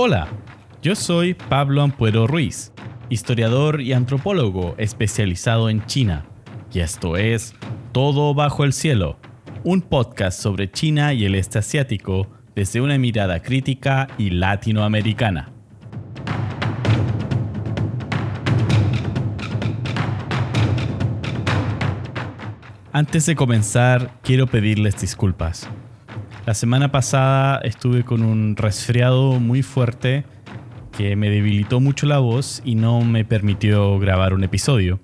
Hola, 0.00 0.28
yo 0.80 0.94
soy 0.94 1.34
Pablo 1.34 1.82
Ampuero 1.82 2.28
Ruiz, 2.28 2.72
historiador 3.08 3.80
y 3.80 3.94
antropólogo 3.94 4.76
especializado 4.78 5.68
en 5.68 5.84
China, 5.86 6.24
y 6.72 6.78
esto 6.78 7.16
es 7.16 7.52
Todo 7.90 8.32
bajo 8.32 8.62
el 8.62 8.72
cielo, 8.72 9.18
un 9.64 9.82
podcast 9.82 10.40
sobre 10.40 10.70
China 10.70 11.14
y 11.14 11.24
el 11.24 11.34
este 11.34 11.58
asiático 11.58 12.28
desde 12.54 12.80
una 12.80 12.96
mirada 12.96 13.42
crítica 13.42 14.06
y 14.18 14.30
latinoamericana. 14.30 15.50
Antes 22.92 23.26
de 23.26 23.34
comenzar, 23.34 24.20
quiero 24.22 24.46
pedirles 24.46 25.00
disculpas. 25.00 25.68
La 26.48 26.54
semana 26.54 26.90
pasada 26.90 27.60
estuve 27.62 28.04
con 28.04 28.22
un 28.22 28.56
resfriado 28.56 29.38
muy 29.38 29.62
fuerte 29.62 30.24
que 30.96 31.14
me 31.14 31.28
debilitó 31.28 31.78
mucho 31.78 32.06
la 32.06 32.20
voz 32.20 32.62
y 32.64 32.74
no 32.74 33.02
me 33.02 33.26
permitió 33.26 33.98
grabar 33.98 34.32
un 34.32 34.42
episodio. 34.44 34.98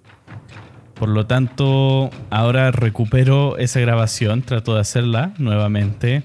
Por 0.95 1.11
lo 1.11 1.27
tanto, 1.27 2.09
ahora 2.31 2.71
recupero 2.71 3.59
esa 3.59 3.79
grabación, 3.79 4.41
trato 4.41 4.75
de 4.75 4.81
hacerla 4.81 5.35
nuevamente, 5.37 6.23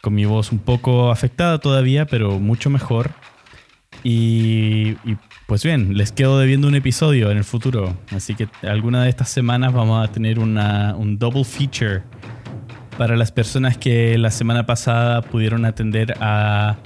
con 0.00 0.14
mi 0.14 0.24
voz 0.24 0.52
un 0.52 0.58
poco 0.58 1.10
afectada 1.10 1.58
todavía, 1.58 2.06
pero 2.06 2.40
mucho 2.40 2.70
mejor. 2.70 3.10
Y, 4.04 4.94
pues 5.46 5.64
bien, 5.64 5.98
les 5.98 6.12
quedo 6.12 6.38
debiendo 6.38 6.66
un 6.66 6.76
episodio 6.76 7.30
en 7.30 7.36
el 7.36 7.44
futuro, 7.44 7.94
así 8.10 8.34
que 8.34 8.48
alguna 8.62 9.02
de 9.02 9.10
estas 9.10 9.28
semanas 9.28 9.74
vamos 9.74 10.02
a 10.02 10.10
tener 10.10 10.38
un 10.38 11.18
double 11.18 11.44
feature 11.44 12.02
para 12.96 13.16
las 13.16 13.32
personas 13.32 13.76
que 13.76 14.16
la 14.18 14.30
semana 14.30 14.66
pasada 14.66 15.22
pudieron 15.22 15.64
atender 15.64 16.14
a 16.20 16.76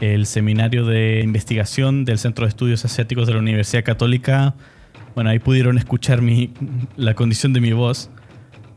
el 0.00 0.26
seminario 0.26 0.86
de 0.86 1.20
investigación 1.22 2.04
del 2.04 2.18
Centro 2.18 2.46
de 2.46 2.50
Estudios 2.50 2.84
Asiáticos 2.84 3.26
de 3.26 3.34
la 3.34 3.40
Universidad 3.40 3.84
Católica, 3.84 4.54
bueno, 5.14 5.30
ahí 5.30 5.38
pudieron 5.38 5.76
escuchar 5.76 6.22
mi, 6.22 6.52
la 6.96 7.14
condición 7.14 7.52
de 7.52 7.60
mi 7.60 7.72
voz, 7.72 8.10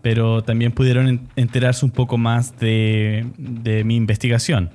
pero 0.01 0.44
también 0.44 0.71
pudieron 0.71 1.29
enterarse 1.35 1.85
un 1.85 1.91
poco 1.91 2.17
más 2.17 2.57
de, 2.59 3.25
de 3.38 3.83
mi 3.83 3.95
investigación. 3.95 4.71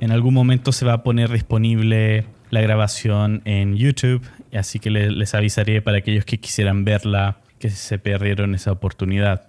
En 0.00 0.10
algún 0.10 0.34
momento 0.34 0.72
se 0.72 0.84
va 0.84 0.94
a 0.94 1.02
poner 1.02 1.30
disponible 1.30 2.26
la 2.50 2.60
grabación 2.60 3.40
en 3.44 3.76
YouTube, 3.76 4.22
así 4.52 4.78
que 4.78 4.90
les 4.90 5.34
avisaré 5.34 5.80
para 5.80 5.98
aquellos 5.98 6.24
que 6.24 6.38
quisieran 6.38 6.84
verla, 6.84 7.38
que 7.58 7.70
se 7.70 7.98
perdieron 7.98 8.54
esa 8.54 8.72
oportunidad. 8.72 9.48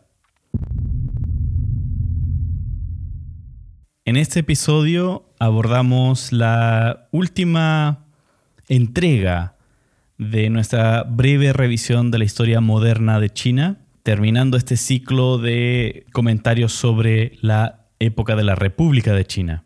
En 4.08 4.16
este 4.16 4.40
episodio 4.40 5.26
abordamos 5.38 6.32
la 6.32 7.10
última 7.12 8.06
entrega 8.70 9.58
de 10.18 10.50
nuestra 10.50 11.04
breve 11.04 11.52
revisión 11.52 12.10
de 12.10 12.20
la 12.20 12.24
historia 12.24 12.62
moderna 12.62 13.20
de 13.20 13.30
China, 13.30 13.80
terminando 14.04 14.56
este 14.56 14.78
ciclo 14.78 15.40
de 15.40 16.06
comentarios 16.14 16.72
sobre 16.72 17.38
la 17.42 17.90
época 18.00 18.38
de 18.38 18.46
la 18.46 18.56
República 18.56 19.12
de 19.12 19.26
China. 19.26 19.66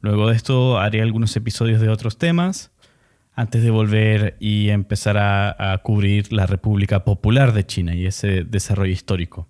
Luego 0.00 0.28
de 0.28 0.34
esto 0.34 0.80
haré 0.80 1.00
algunos 1.00 1.36
episodios 1.36 1.80
de 1.80 1.88
otros 1.88 2.18
temas 2.18 2.72
antes 3.32 3.62
de 3.62 3.70
volver 3.70 4.36
y 4.40 4.70
empezar 4.70 5.18
a, 5.18 5.78
cubrir 5.84 6.32
la 6.32 6.46
República 6.46 7.04
Popular 7.04 7.52
de 7.52 7.64
China 7.64 7.94
y 7.94 8.06
ese 8.06 8.42
desarrollo 8.42 8.90
histórico. 8.90 9.46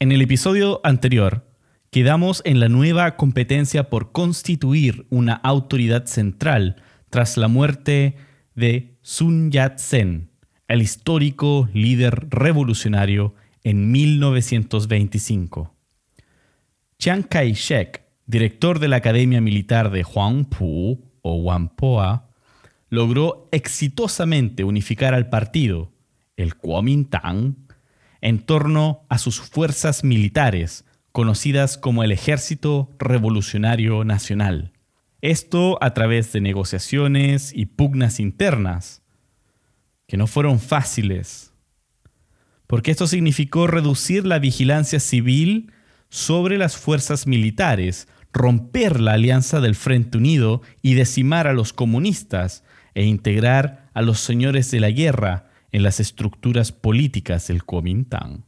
En 0.00 0.10
el 0.10 0.22
episodio 0.22 0.80
anterior 0.82 1.47
Quedamos 1.90 2.42
en 2.44 2.60
la 2.60 2.68
nueva 2.68 3.16
competencia 3.16 3.88
por 3.88 4.12
constituir 4.12 5.06
una 5.08 5.32
autoridad 5.32 6.04
central 6.04 6.76
tras 7.08 7.38
la 7.38 7.48
muerte 7.48 8.16
de 8.54 8.98
Sun 9.00 9.50
Yat-sen, 9.50 10.28
el 10.68 10.82
histórico 10.82 11.68
líder 11.72 12.28
revolucionario, 12.28 13.34
en 13.64 13.90
1925. 13.90 15.74
Chiang 16.98 17.22
Kai-shek, 17.22 18.02
director 18.26 18.80
de 18.80 18.88
la 18.88 18.96
Academia 18.96 19.40
Militar 19.40 19.90
de 19.90 20.04
Huangpu 20.04 21.04
o 21.22 21.34
Whampoa, 21.36 22.28
logró 22.90 23.48
exitosamente 23.50 24.62
unificar 24.62 25.14
al 25.14 25.30
partido, 25.30 25.90
el 26.36 26.54
Kuomintang, 26.56 27.56
en 28.20 28.40
torno 28.40 29.06
a 29.08 29.16
sus 29.16 29.40
fuerzas 29.40 30.04
militares 30.04 30.84
conocidas 31.18 31.76
como 31.76 32.04
el 32.04 32.12
Ejército 32.12 32.94
Revolucionario 33.00 34.04
Nacional. 34.04 34.70
Esto 35.20 35.76
a 35.82 35.92
través 35.92 36.32
de 36.32 36.40
negociaciones 36.40 37.52
y 37.52 37.66
pugnas 37.66 38.20
internas, 38.20 39.02
que 40.06 40.16
no 40.16 40.28
fueron 40.28 40.60
fáciles, 40.60 41.52
porque 42.68 42.92
esto 42.92 43.08
significó 43.08 43.66
reducir 43.66 44.24
la 44.24 44.38
vigilancia 44.38 45.00
civil 45.00 45.72
sobre 46.08 46.56
las 46.56 46.76
fuerzas 46.76 47.26
militares, 47.26 48.06
romper 48.32 49.00
la 49.00 49.14
alianza 49.14 49.60
del 49.60 49.74
Frente 49.74 50.18
Unido 50.18 50.62
y 50.82 50.94
decimar 50.94 51.48
a 51.48 51.52
los 51.52 51.72
comunistas 51.72 52.62
e 52.94 53.02
integrar 53.06 53.90
a 53.92 54.02
los 54.02 54.20
señores 54.20 54.70
de 54.70 54.78
la 54.78 54.90
guerra 54.90 55.50
en 55.72 55.82
las 55.82 55.98
estructuras 55.98 56.70
políticas 56.70 57.48
del 57.48 57.64
Kuomintang. 57.64 58.47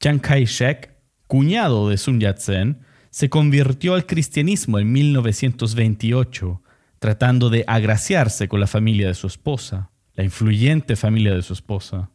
Chiang 0.00 0.18
Kai-shek, 0.18 0.96
cuñado 1.26 1.90
de 1.90 1.98
Sun 1.98 2.20
Yat-sen, 2.20 2.80
se 3.10 3.28
convirtió 3.28 3.92
al 3.94 4.06
cristianismo 4.06 4.78
en 4.78 4.90
1928, 4.90 6.62
tratando 6.98 7.50
de 7.50 7.64
agraciarse 7.66 8.48
con 8.48 8.60
la 8.60 8.66
familia 8.66 9.08
de 9.08 9.14
su 9.14 9.26
esposa, 9.26 9.90
la 10.14 10.24
influyente 10.24 10.96
familia 10.96 11.34
de 11.34 11.42
su 11.42 11.52
esposa. 11.52 12.08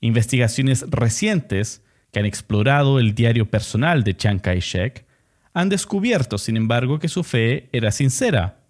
Investigaciones 0.00 0.84
recientes 0.88 1.82
que 2.12 2.20
han 2.20 2.26
explorado 2.26 3.00
el 3.00 3.12
diario 3.12 3.50
personal 3.50 4.04
de 4.04 4.16
Chiang 4.16 4.38
Kai-shek 4.38 5.04
han 5.52 5.68
descubierto, 5.68 6.38
sin 6.38 6.56
embargo, 6.56 7.00
que 7.00 7.08
su 7.08 7.24
fe 7.24 7.68
era 7.72 7.90
sincera, 7.90 8.60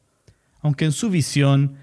aunque 0.62 0.87
en 0.87 0.93
su 0.93 1.10
visión 1.10 1.77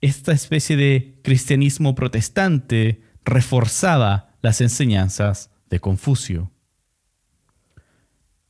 esta 0.00 0.32
especie 0.32 0.78
de 0.78 1.16
cristianismo 1.22 1.94
protestante 1.94 3.02
reforzaba 3.24 4.30
las 4.40 4.62
enseñanzas 4.62 5.50
de 5.70 5.80
Confucio. 5.80 6.50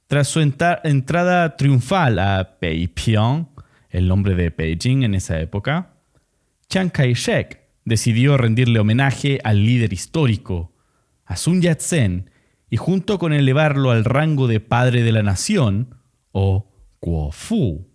Tras 0.07 0.29
su 0.29 0.41
entrada 0.41 1.57
triunfal 1.57 2.19
a 2.19 2.59
Peipyong, 2.61 3.49
el 3.91 4.09
nombre 4.09 4.35
de 4.35 4.51
Beijing 4.51 5.03
en 5.03 5.15
esa 5.15 5.41
época, 5.41 5.95
Chiang 6.69 6.91
Kai-shek 6.91 7.61
decidió 7.85 8.37
rendirle 8.37 8.81
homenaje 8.81 9.41
al 9.45 9.65
líder 9.65 9.93
histórico, 9.93 10.73
a 11.25 11.37
Sun 11.37 11.63
Yat-sen, 11.63 12.31
y 12.71 12.77
junto 12.77 13.19
con 13.19 13.33
elevarlo 13.33 13.91
al 13.91 14.05
rango 14.05 14.47
de 14.47 14.61
padre 14.61 15.03
de 15.03 15.13
la 15.13 15.23
nación, 15.23 15.97
o 16.33 16.69
Kuo-fu, 17.01 17.87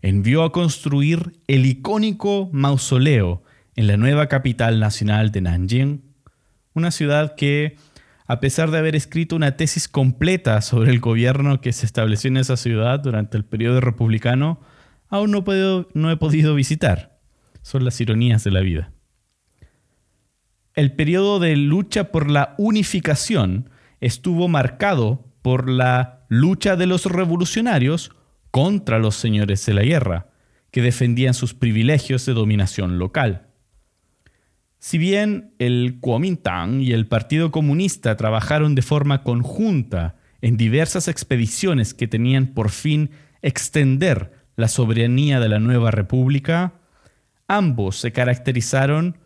envió 0.00 0.42
a 0.44 0.52
construir 0.52 1.40
el 1.46 1.66
icónico 1.66 2.48
mausoleo 2.52 3.42
en 3.76 3.86
la 3.86 3.96
nueva 3.96 4.28
capital 4.28 4.80
nacional 4.80 5.30
de 5.30 5.40
Nanjing, 5.42 6.02
una 6.74 6.90
ciudad 6.90 7.34
que 7.36 7.76
a 8.26 8.40
pesar 8.40 8.70
de 8.70 8.78
haber 8.78 8.96
escrito 8.96 9.36
una 9.36 9.56
tesis 9.56 9.88
completa 9.88 10.60
sobre 10.60 10.90
el 10.90 11.00
gobierno 11.00 11.60
que 11.60 11.72
se 11.72 11.86
estableció 11.86 12.28
en 12.28 12.36
esa 12.36 12.56
ciudad 12.56 13.00
durante 13.00 13.36
el 13.36 13.44
periodo 13.44 13.80
republicano, 13.80 14.60
aún 15.08 15.30
no, 15.30 16.10
he 16.10 16.16
podido 16.16 16.54
visitar. 16.54 17.18
Son 17.62 17.84
las 17.84 18.00
ironías 18.00 18.44
de 18.44 18.50
la 18.50 18.60
vida. 18.60 18.92
El 20.74 20.92
periodo 20.94 21.38
de 21.38 21.56
lucha 21.56 22.10
por 22.10 22.30
la 22.30 22.54
unificación 22.58 23.70
estuvo 24.00 24.48
marcado 24.48 25.28
por 25.42 25.68
la 25.68 26.24
lucha 26.28 26.76
de 26.76 26.86
los 26.86 27.06
revolucionarios 27.06 28.12
contra 28.50 28.98
los 28.98 29.16
señores 29.16 29.64
de 29.66 29.74
la 29.74 29.82
guerra, 29.82 30.30
que 30.70 30.80
defendían 30.80 31.34
sus 31.34 31.52
privilegios 31.52 32.24
de 32.24 32.32
dominación 32.32 32.98
local. 32.98 33.51
Si 34.84 34.98
bien 34.98 35.54
el 35.60 35.98
Kuomintang 36.00 36.82
y 36.82 36.90
el 36.90 37.06
Partido 37.06 37.52
Comunista 37.52 38.16
trabajaron 38.16 38.74
de 38.74 38.82
forma 38.82 39.22
conjunta 39.22 40.16
en 40.40 40.56
diversas 40.56 41.06
expediciones 41.06 41.94
que 41.94 42.08
tenían 42.08 42.48
por 42.48 42.70
fin 42.70 43.10
extender 43.42 44.32
la 44.56 44.66
soberanía 44.66 45.38
de 45.38 45.48
la 45.48 45.60
nueva 45.60 45.92
república, 45.92 46.80
ambos 47.46 47.96
se 47.98 48.10
caracterizaron, 48.10 49.18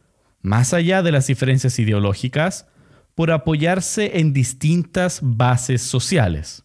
más 0.42 0.74
allá 0.74 1.02
de 1.02 1.10
las 1.10 1.26
diferencias 1.26 1.78
ideológicas, 1.78 2.68
por 3.14 3.30
apoyarse 3.30 4.18
en 4.18 4.34
distintas 4.34 5.20
bases 5.22 5.80
sociales. 5.80 6.64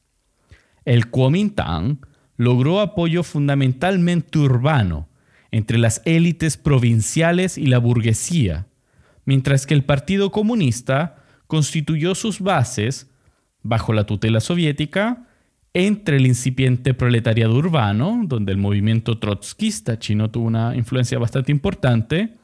El 0.83 1.09
Kuomintang 1.09 2.05
logró 2.35 2.81
apoyo 2.81 3.23
fundamentalmente 3.23 4.37
urbano 4.37 5.07
entre 5.49 5.77
las 5.77 6.01
élites 6.03 6.57
provinciales 6.57 7.57
y 7.57 7.67
la 7.67 7.77
burguesía, 7.77 8.67
mientras 9.25 9.65
que 9.65 9.73
el 9.73 9.83
Partido 9.83 10.31
Comunista 10.31 11.23
constituyó 11.47 12.15
sus 12.15 12.39
bases, 12.39 13.09
bajo 13.61 13.93
la 13.93 14.05
tutela 14.05 14.39
soviética, 14.39 15.27
entre 15.73 16.17
el 16.17 16.27
incipiente 16.27 16.93
proletariado 16.93 17.55
urbano, 17.55 18.21
donde 18.25 18.51
el 18.51 18.57
movimiento 18.57 19.19
trotskista 19.19 19.99
chino 19.99 20.29
tuvo 20.29 20.45
una 20.45 20.75
influencia 20.75 21.17
bastante 21.17 21.51
importante 21.51 22.37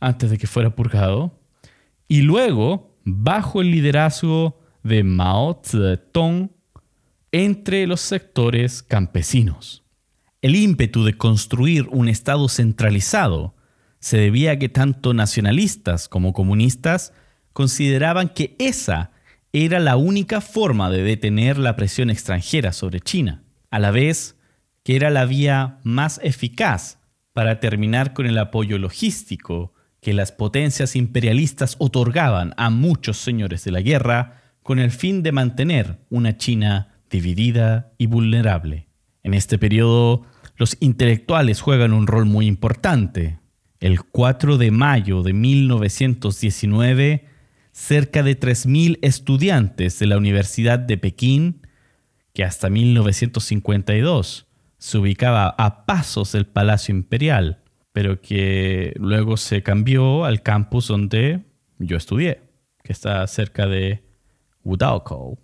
antes 0.00 0.30
de 0.30 0.38
que 0.38 0.46
fuera 0.46 0.74
purgado, 0.74 1.38
y 2.08 2.22
luego 2.22 2.96
bajo 3.04 3.60
el 3.60 3.70
liderazgo 3.70 4.60
de 4.82 5.04
Mao 5.04 5.60
Zedong 5.64 6.50
entre 7.32 7.86
los 7.86 8.00
sectores 8.00 8.82
campesinos. 8.82 9.84
El 10.42 10.56
ímpetu 10.56 11.04
de 11.04 11.16
construir 11.16 11.86
un 11.90 12.08
Estado 12.08 12.48
centralizado 12.48 13.54
se 14.00 14.16
debía 14.16 14.52
a 14.52 14.58
que 14.58 14.68
tanto 14.68 15.14
nacionalistas 15.14 16.08
como 16.08 16.32
comunistas 16.32 17.12
consideraban 17.52 18.28
que 18.30 18.56
esa 18.58 19.12
era 19.52 19.78
la 19.80 19.96
única 19.96 20.40
forma 20.40 20.90
de 20.90 21.02
detener 21.02 21.58
la 21.58 21.76
presión 21.76 22.10
extranjera 22.10 22.72
sobre 22.72 23.00
China, 23.00 23.42
a 23.70 23.78
la 23.78 23.90
vez 23.90 24.36
que 24.82 24.96
era 24.96 25.10
la 25.10 25.24
vía 25.26 25.78
más 25.82 26.20
eficaz 26.22 26.98
para 27.32 27.60
terminar 27.60 28.12
con 28.12 28.26
el 28.26 28.38
apoyo 28.38 28.78
logístico 28.78 29.74
que 30.00 30.14
las 30.14 30.32
potencias 30.32 30.96
imperialistas 30.96 31.76
otorgaban 31.78 32.54
a 32.56 32.70
muchos 32.70 33.18
señores 33.18 33.64
de 33.64 33.70
la 33.70 33.80
guerra 33.80 34.42
con 34.62 34.78
el 34.78 34.90
fin 34.90 35.22
de 35.22 35.32
mantener 35.32 35.98
una 36.10 36.36
China 36.36 37.00
dividida 37.10 37.92
y 37.98 38.06
vulnerable. 38.06 38.88
En 39.22 39.34
este 39.34 39.58
periodo, 39.58 40.22
los 40.56 40.76
intelectuales 40.80 41.60
juegan 41.60 41.92
un 41.92 42.06
rol 42.06 42.24
muy 42.24 42.46
importante. 42.46 43.38
El 43.80 44.02
4 44.02 44.58
de 44.58 44.70
mayo 44.70 45.22
de 45.22 45.32
1919, 45.32 47.26
cerca 47.72 48.22
de 48.22 48.38
3.000 48.38 48.98
estudiantes 49.00 49.98
de 49.98 50.06
la 50.06 50.18
Universidad 50.18 50.78
de 50.78 50.98
Pekín, 50.98 51.66
que 52.34 52.44
hasta 52.44 52.68
1952 52.70 54.46
se 54.78 54.98
ubicaba 54.98 55.54
a 55.58 55.86
pasos 55.86 56.32
del 56.32 56.46
Palacio 56.46 56.94
Imperial, 56.94 57.62
pero 57.92 58.20
que 58.20 58.92
luego 58.96 59.36
se 59.36 59.62
cambió 59.62 60.24
al 60.24 60.42
campus 60.42 60.88
donde 60.88 61.40
yo 61.78 61.96
estudié, 61.96 62.42
que 62.82 62.92
está 62.92 63.26
cerca 63.26 63.66
de 63.66 64.04
Wudao 64.62 65.38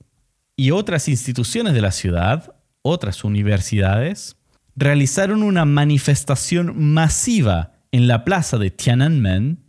y 0.57 0.71
otras 0.71 1.09
instituciones 1.09 1.75
de 1.75 1.81
la 1.83 1.91
ciudad, 1.91 2.55
otras 2.83 3.25
universidades, 3.25 4.37
realizaron 4.75 5.43
una 5.43 5.65
manifestación 5.65 6.93
masiva 6.93 7.76
en 7.93 8.09
la 8.09 8.25
plaza 8.25 8.59
de 8.59 8.71
Tiananmen 8.71 9.65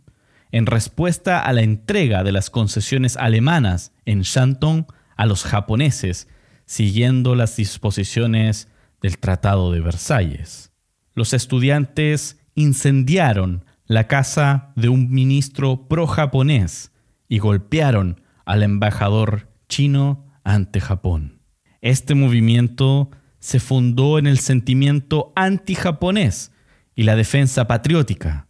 en 0.50 0.66
respuesta 0.66 1.40
a 1.40 1.52
la 1.52 1.62
entrega 1.62 2.24
de 2.24 2.32
las 2.32 2.50
concesiones 2.50 3.16
alemanas 3.16 3.92
en 4.06 4.22
Shantung 4.22 4.86
a 5.16 5.26
los 5.26 5.44
japoneses, 5.44 6.28
siguiendo 6.64 7.34
las 7.34 7.56
disposiciones 7.56 8.68
del 9.02 9.18
Tratado 9.18 9.72
de 9.72 9.80
Versalles. 9.80 10.72
Los 11.14 11.32
estudiantes 11.32 12.40
incendiaron 12.54 13.64
la 13.86 14.06
casa 14.06 14.72
de 14.76 14.88
un 14.88 15.10
ministro 15.10 15.88
pro-japonés 15.88 16.92
y 17.28 17.38
golpearon 17.38 18.20
al 18.44 18.62
embajador 18.62 19.48
chino 19.68 20.26
ante 20.44 20.80
Japón. 20.80 21.42
Este 21.80 22.14
movimiento 22.14 23.10
se 23.38 23.60
fundó 23.60 24.18
en 24.18 24.26
el 24.26 24.38
sentimiento 24.38 25.32
anti-japonés 25.36 26.52
y 26.98 27.04
la 27.04 27.14
defensa 27.14 27.68
patriótica. 27.68 28.48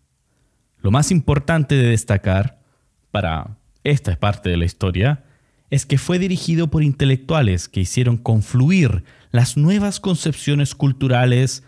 Lo 0.80 0.90
más 0.90 1.10
importante 1.10 1.74
de 1.74 1.90
destacar, 1.90 2.62
para 3.10 3.58
esta 3.84 4.18
parte 4.18 4.48
de 4.48 4.56
la 4.56 4.64
historia, 4.64 5.22
es 5.68 5.84
que 5.84 5.98
fue 5.98 6.18
dirigido 6.18 6.70
por 6.70 6.82
intelectuales 6.82 7.68
que 7.68 7.80
hicieron 7.80 8.16
confluir 8.16 9.04
las 9.32 9.58
nuevas 9.58 10.00
concepciones 10.00 10.74
culturales 10.74 11.62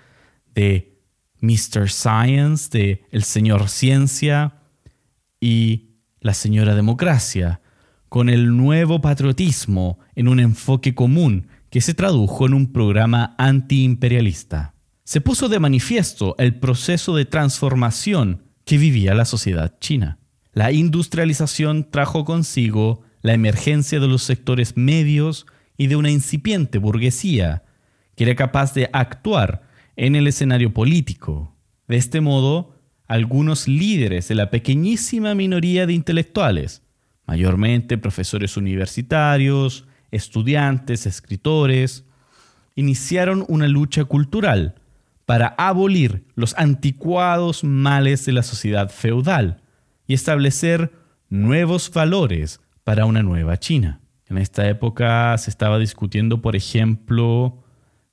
de 0.54 0.98
Mr. 1.42 1.90
Science, 1.90 2.70
de 2.70 3.04
el 3.10 3.24
señor 3.24 3.68
Ciencia 3.68 4.54
y 5.38 5.96
la 6.20 6.32
señora 6.32 6.74
Democracia, 6.74 7.60
con 8.08 8.30
el 8.30 8.56
nuevo 8.56 9.02
patriotismo 9.02 9.98
en 10.14 10.28
un 10.28 10.40
enfoque 10.40 10.94
común 10.94 11.46
que 11.68 11.82
se 11.82 11.92
tradujo 11.92 12.46
en 12.46 12.54
un 12.54 12.72
programa 12.72 13.34
antiimperialista. 13.36 14.72
Se 15.10 15.20
puso 15.20 15.48
de 15.48 15.58
manifiesto 15.58 16.36
el 16.38 16.54
proceso 16.54 17.16
de 17.16 17.24
transformación 17.24 18.44
que 18.64 18.78
vivía 18.78 19.12
la 19.12 19.24
sociedad 19.24 19.76
china. 19.80 20.20
La 20.52 20.70
industrialización 20.70 21.90
trajo 21.90 22.24
consigo 22.24 23.02
la 23.20 23.34
emergencia 23.34 23.98
de 23.98 24.06
los 24.06 24.22
sectores 24.22 24.76
medios 24.76 25.46
y 25.76 25.88
de 25.88 25.96
una 25.96 26.12
incipiente 26.12 26.78
burguesía 26.78 27.64
que 28.14 28.22
era 28.22 28.36
capaz 28.36 28.72
de 28.72 28.88
actuar 28.92 29.62
en 29.96 30.14
el 30.14 30.28
escenario 30.28 30.72
político. 30.72 31.56
De 31.88 31.96
este 31.96 32.20
modo, 32.20 32.76
algunos 33.08 33.66
líderes 33.66 34.28
de 34.28 34.36
la 34.36 34.48
pequeñísima 34.50 35.34
minoría 35.34 35.86
de 35.88 35.92
intelectuales 35.92 36.84
mayormente 37.26 37.98
profesores 37.98 38.56
universitarios, 38.56 39.88
estudiantes, 40.12 41.04
escritores, 41.04 42.04
iniciaron 42.76 43.44
una 43.48 43.66
lucha 43.66 44.04
cultural 44.04 44.76
para 45.30 45.54
abolir 45.58 46.24
los 46.34 46.58
anticuados 46.58 47.62
males 47.62 48.26
de 48.26 48.32
la 48.32 48.42
sociedad 48.42 48.90
feudal 48.90 49.62
y 50.08 50.14
establecer 50.14 50.90
nuevos 51.28 51.88
valores 51.92 52.60
para 52.82 53.04
una 53.04 53.22
nueva 53.22 53.56
China. 53.56 54.00
En 54.26 54.38
esta 54.38 54.68
época 54.68 55.38
se 55.38 55.50
estaba 55.50 55.78
discutiendo, 55.78 56.42
por 56.42 56.56
ejemplo, 56.56 57.62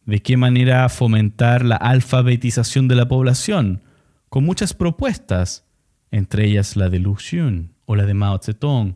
de 0.05 0.21
qué 0.21 0.37
manera 0.37 0.87
fomentar 0.89 1.65
la 1.65 1.77
alfabetización 1.77 2.87
de 2.87 2.93
la 2.93 3.07
población, 3.07 3.81
con 4.29 4.43
muchas 4.43 4.75
propuestas, 4.75 5.65
entre 6.11 6.45
ellas 6.45 6.75
la 6.75 6.87
de 6.87 6.99
Lu 6.99 7.15
Xun 7.15 7.73
o 7.85 7.95
la 7.95 8.05
de 8.05 8.13
Mao 8.13 8.37
Zedong, 8.37 8.93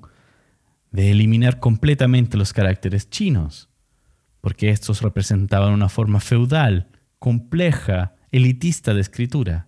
de 0.91 1.09
eliminar 1.09 1.59
completamente 1.59 2.37
los 2.37 2.53
caracteres 2.53 3.09
chinos, 3.09 3.67
porque 4.41 4.69
estos 4.69 5.01
representaban 5.01 5.73
una 5.73 5.89
forma 5.89 6.19
feudal, 6.19 6.90
compleja, 7.21 8.15
elitista 8.31 8.95
de 8.95 9.01
escritura. 9.01 9.67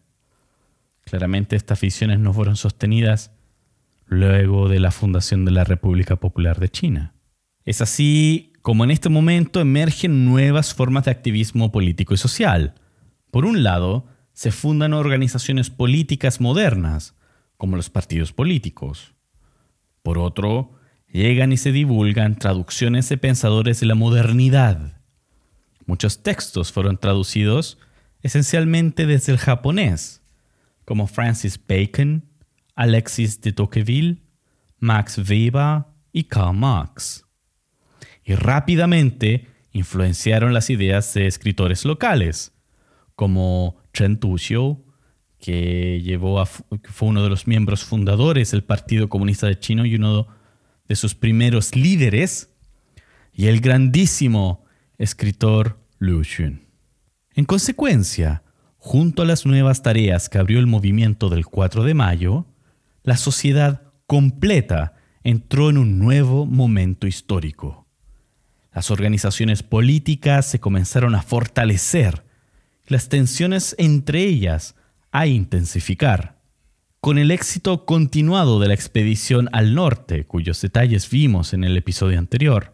Claramente 1.03 1.55
estas 1.55 1.79
visiones 1.79 2.17
no 2.17 2.33
fueron 2.33 2.55
sostenidas 2.55 3.31
luego 4.07 4.69
de 4.69 4.79
la 4.79 4.89
fundación 4.89 5.45
de 5.45 5.51
la 5.51 5.63
República 5.63 6.15
Popular 6.15 6.59
de 6.59 6.69
China. 6.69 7.13
Es 7.63 7.79
así 7.79 8.53
como 8.63 8.83
en 8.83 8.89
este 8.89 9.09
momento 9.09 9.61
emergen 9.61 10.25
nuevas 10.25 10.73
formas 10.73 11.05
de 11.05 11.11
activismo 11.11 11.71
político 11.71 12.15
y 12.15 12.17
social. 12.17 12.73
Por 13.29 13.45
un 13.45 13.61
lado, 13.61 14.07
se 14.33 14.51
fundan 14.51 14.93
organizaciones 14.93 15.69
políticas 15.69 16.41
modernas, 16.41 17.13
como 17.57 17.75
los 17.75 17.91
partidos 17.91 18.33
políticos. 18.33 19.13
Por 20.01 20.17
otro, 20.17 20.71
llegan 21.07 21.51
y 21.51 21.57
se 21.57 21.71
divulgan 21.71 22.35
traducciones 22.35 23.09
de 23.09 23.19
pensadores 23.19 23.79
de 23.79 23.85
la 23.85 23.95
modernidad. 23.95 25.02
Muchos 25.85 26.23
textos 26.23 26.71
fueron 26.71 26.97
traducidos 26.97 27.77
esencialmente 28.21 29.05
desde 29.05 29.33
el 29.33 29.37
japonés, 29.37 30.21
como 30.85 31.07
Francis 31.07 31.59
Bacon, 31.67 32.25
Alexis 32.75 33.41
de 33.41 33.51
Tocqueville, 33.51 34.21
Max 34.79 35.17
Weber 35.17 35.83
y 36.11 36.23
Karl 36.25 36.55
Marx. 36.55 37.25
Y 38.23 38.35
rápidamente 38.35 39.47
influenciaron 39.71 40.53
las 40.53 40.69
ideas 40.69 41.13
de 41.13 41.27
escritores 41.27 41.83
locales, 41.83 42.53
como 43.15 43.77
Chen 43.93 44.19
Tuxiu, 44.19 44.85
que 45.39 46.19
fue 46.85 47.09
uno 47.09 47.21
de 47.23 47.29
los 47.29 47.47
miembros 47.47 47.83
fundadores 47.83 48.51
del 48.51 48.63
Partido 48.63 49.09
Comunista 49.09 49.47
de 49.47 49.59
China 49.59 49.85
y 49.85 49.95
uno 49.95 50.27
de 50.87 50.95
sus 50.95 51.15
primeros 51.15 51.75
líderes 51.75 52.49
y 53.33 53.47
el 53.47 53.59
grandísimo 53.59 54.62
escritor 54.97 55.79
Lu 55.99 56.23
Xun. 56.23 56.61
En 57.33 57.45
consecuencia, 57.45 58.43
junto 58.77 59.21
a 59.21 59.25
las 59.25 59.45
nuevas 59.45 59.81
tareas 59.81 60.29
que 60.29 60.37
abrió 60.37 60.59
el 60.59 60.67
movimiento 60.67 61.29
del 61.29 61.45
4 61.45 61.83
de 61.83 61.93
mayo, 61.93 62.45
la 63.03 63.17
sociedad 63.17 63.81
completa 64.07 64.95
entró 65.23 65.69
en 65.69 65.77
un 65.77 65.99
nuevo 65.99 66.45
momento 66.45 67.07
histórico. 67.07 67.87
Las 68.73 68.91
organizaciones 68.91 69.63
políticas 69.63 70.49
se 70.49 70.59
comenzaron 70.59 71.15
a 71.15 71.21
fortalecer, 71.21 72.25
las 72.87 73.07
tensiones 73.07 73.75
entre 73.77 74.23
ellas 74.23 74.75
a 75.11 75.27
intensificar. 75.27 76.41
Con 76.99 77.17
el 77.17 77.31
éxito 77.31 77.85
continuado 77.85 78.59
de 78.59 78.67
la 78.67 78.73
expedición 78.73 79.47
al 79.51 79.75
norte, 79.75 80.25
cuyos 80.25 80.61
detalles 80.61 81.09
vimos 81.09 81.53
en 81.53 81.63
el 81.63 81.77
episodio 81.77 82.17
anterior, 82.19 82.73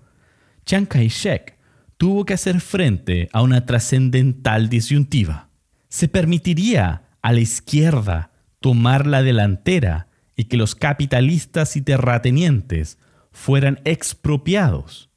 Chiang 0.65 0.85
Kai-shek 0.85 1.59
tuvo 2.00 2.25
que 2.25 2.34
hacer 2.34 2.60
frente 2.60 3.29
a 3.32 3.44
una 3.44 3.68
trascendental 3.68 4.70
disyuntiva. 4.70 5.50
¿Se 5.88 6.08
permitiría 6.08 7.03
a 7.22 7.32
la 7.32 7.41
izquierda 7.41 8.32
tomar 8.60 9.06
la 9.06 9.22
delantera 9.22 10.08
y 10.36 10.46
que 10.46 10.58
los 10.58 10.74
capitalistas 10.74 11.75
y 11.75 11.82
terratenientes 11.82 12.98
fueran 13.32 13.79
expropiados? 13.86 15.10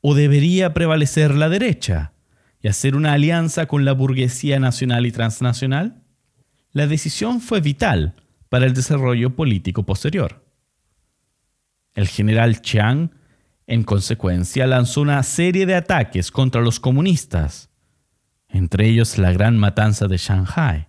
o 0.00 0.14
debería 0.14 0.72
prevalecer 0.72 1.34
la 1.34 1.48
derecha 1.48 2.12
y 2.62 2.68
hacer 2.68 2.96
una 2.96 3.12
alianza 3.12 3.66
con 3.66 3.84
la 3.84 3.92
burguesía 3.92 4.58
nacional 4.58 5.06
y 5.06 5.12
transnacional? 5.12 6.02
La 6.72 6.86
decisión 6.86 7.40
fue 7.40 7.60
vital 7.60 8.14
para 8.48 8.66
el 8.66 8.74
desarrollo 8.74 9.34
político 9.34 9.84
posterior. 9.84 10.44
El 11.94 12.08
general 12.08 12.62
Chiang, 12.62 13.10
en 13.70 13.84
consecuencia, 13.84 14.66
lanzó 14.66 15.00
una 15.00 15.22
serie 15.22 15.64
de 15.64 15.76
ataques 15.76 16.32
contra 16.32 16.60
los 16.60 16.80
comunistas, 16.80 17.70
entre 18.48 18.88
ellos 18.88 19.16
la 19.16 19.32
gran 19.32 19.56
matanza 19.56 20.08
de 20.08 20.16
Shanghai, 20.16 20.88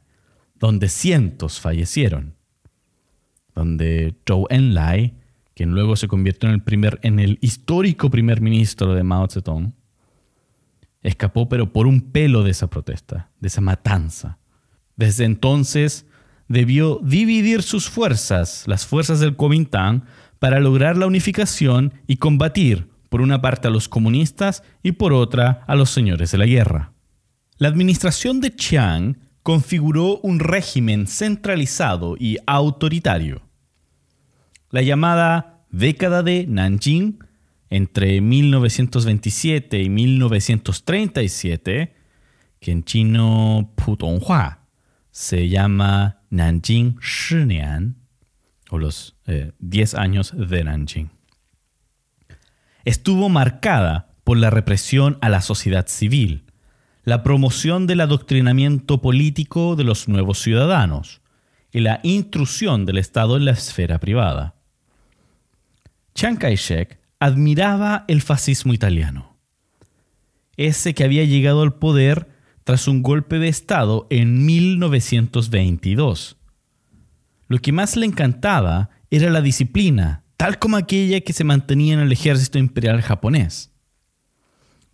donde 0.56 0.90
cientos 0.90 1.60
fallecieron, 1.60 2.36
donde 3.54 4.16
Zhou 4.28 4.48
Enlai, 4.50 5.14
quien 5.54 5.72
luego 5.72 5.96
se 5.96 6.08
convirtió 6.08 6.50
en 6.50 6.56
el, 6.56 6.64
primer, 6.64 7.00
en 7.04 7.20
el 7.20 7.38
histórico 7.42 8.10
primer 8.10 8.42
ministro 8.42 8.96
de 8.96 9.04
Mao 9.04 9.28
Zedong, 9.28 9.76
escapó 11.04 11.48
pero 11.48 11.72
por 11.72 11.86
un 11.86 12.02
pelo 12.12 12.42
de 12.42 12.50
esa 12.50 12.68
protesta, 12.68 13.30
de 13.40 13.48
esa 13.48 13.62
matanza. 13.62 14.40
Desde 14.96 15.26
entonces 15.26 16.08
debió 16.48 17.00
dividir 17.04 17.62
sus 17.62 17.88
fuerzas, 17.88 18.64
las 18.66 18.88
fuerzas 18.88 19.20
del 19.20 19.36
Kuomintang, 19.36 20.04
para 20.42 20.60
lograr 20.60 20.98
la 20.98 21.06
unificación 21.06 21.94
y 22.08 22.18
combatir 22.18 22.90
por 23.10 23.22
una 23.22 23.44
parte 23.44 23.68
a 23.68 23.72
los 23.72 23.88
comunistas 23.88 24.64
y 24.82 24.94
por 24.94 25.14
otra 25.14 25.64
a 25.68 25.76
los 25.76 25.92
señores 25.92 26.32
de 26.32 26.40
la 26.40 26.48
guerra. 26.48 26.94
La 27.58 27.68
administración 27.68 28.42
de 28.42 28.56
Chiang 28.56 29.20
configuró 29.44 30.18
un 30.24 30.40
régimen 30.40 31.06
centralizado 31.06 32.16
y 32.18 32.40
autoritario. 32.48 33.44
La 34.72 34.82
llamada 34.82 35.64
década 35.70 36.24
de 36.24 36.48
Nanjing, 36.48 37.20
entre 37.70 38.20
1927 38.20 39.80
y 39.80 39.90
1937, 39.90 41.94
que 42.60 42.72
en 42.72 42.84
chino 42.84 43.72
Putonghua 43.76 44.66
se 45.12 45.50
llama 45.50 46.24
Nanjing 46.32 46.98
Shinian, 47.00 48.01
o 48.72 48.80
los 48.80 49.16
10 49.60 49.94
eh, 49.94 49.98
años 49.98 50.34
de 50.36 50.64
Nanjing. 50.64 51.12
Estuvo 52.86 53.30
marcada 53.30 54.10
por 54.24 54.38
la 54.38 54.50
represión 54.50 55.18
a 55.22 55.30
la 55.30 55.42
sociedad 55.42 55.88
civil, 55.88 56.46
la 57.04 57.22
promoción 57.22 57.86
del 57.86 58.02
adoctrinamiento 58.02 59.02
político 59.02 59.76
de 59.76 59.84
los 59.84 60.08
nuevos 60.08 60.40
ciudadanos 60.40 61.22
y 61.72 61.82
la 61.82 62.00
intrusión 62.04 62.86
del 62.86 62.98
Estado 62.98 63.38
en 63.38 63.46
la 63.46 63.52
esfera 63.52 64.00
privada. 64.00 64.56
Chiang 66.16 66.38
Kai-shek 66.38 67.00
admiraba 67.20 68.06
el 68.08 68.22
fascismo 68.22 68.74
italiano, 68.74 69.36
ese 70.58 70.94
que 70.94 71.04
había 71.04 71.26
llegado 71.26 71.62
al 71.62 71.74
poder 71.76 72.30
tras 72.64 72.88
un 72.88 73.02
golpe 73.04 73.38
de 73.38 73.50
Estado 73.50 74.08
en 74.10 74.46
1922. 74.46 76.38
Lo 77.52 77.60
que 77.60 77.74
más 77.74 77.98
le 77.98 78.06
encantaba 78.06 78.92
era 79.10 79.30
la 79.30 79.42
disciplina, 79.42 80.24
tal 80.38 80.58
como 80.58 80.78
aquella 80.78 81.20
que 81.20 81.34
se 81.34 81.44
mantenía 81.44 81.96
en 81.96 82.00
el 82.00 82.14
ejército 82.14 82.58
imperial 82.58 83.02
japonés. 83.02 83.74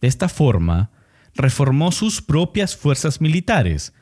De 0.01 0.07
esta 0.07 0.27
forma, 0.27 0.89
reformó 1.35 1.91
sus 1.91 2.19
propias 2.19 2.75
fuerzas 2.75 3.21
militares 3.21 3.93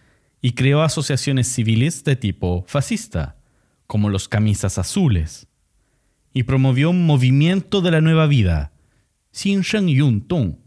y 0.42 0.54
creó 0.54 0.84
asociaciones 0.84 1.50
civiles 1.50 2.06
de 2.06 2.16
tipo 2.16 2.64
fascista, 2.66 3.36
como 3.88 4.08
los 4.10 4.30
camisas 4.30 4.78
azules, 4.78 5.48
y 6.32 6.44
promovió 6.44 6.92
un 6.92 7.06
movimiento 7.06 7.82
de 7.82 7.92
la 7.92 8.00
nueva 8.00 8.26
vida, 8.26 8.72
Xinsheng 9.34 9.90
Yuntong, 9.90 10.60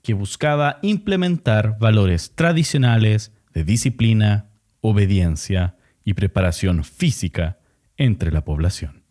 que 0.00 0.14
buscaba 0.14 0.78
implementar 0.80 1.78
valores 1.78 2.34
tradicionales 2.34 3.34
de 3.52 3.64
disciplina, 3.64 4.48
obediencia 4.80 5.76
y 6.10 6.14
preparación 6.14 6.82
física 6.82 7.60
entre 7.96 8.32
la 8.32 8.44
población. 8.44 9.04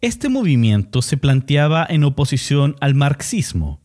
Este 0.00 0.28
movimiento 0.28 1.00
se 1.00 1.16
planteaba 1.16 1.86
en 1.88 2.02
oposición 2.02 2.74
al 2.80 2.94
marxismo 2.94 3.80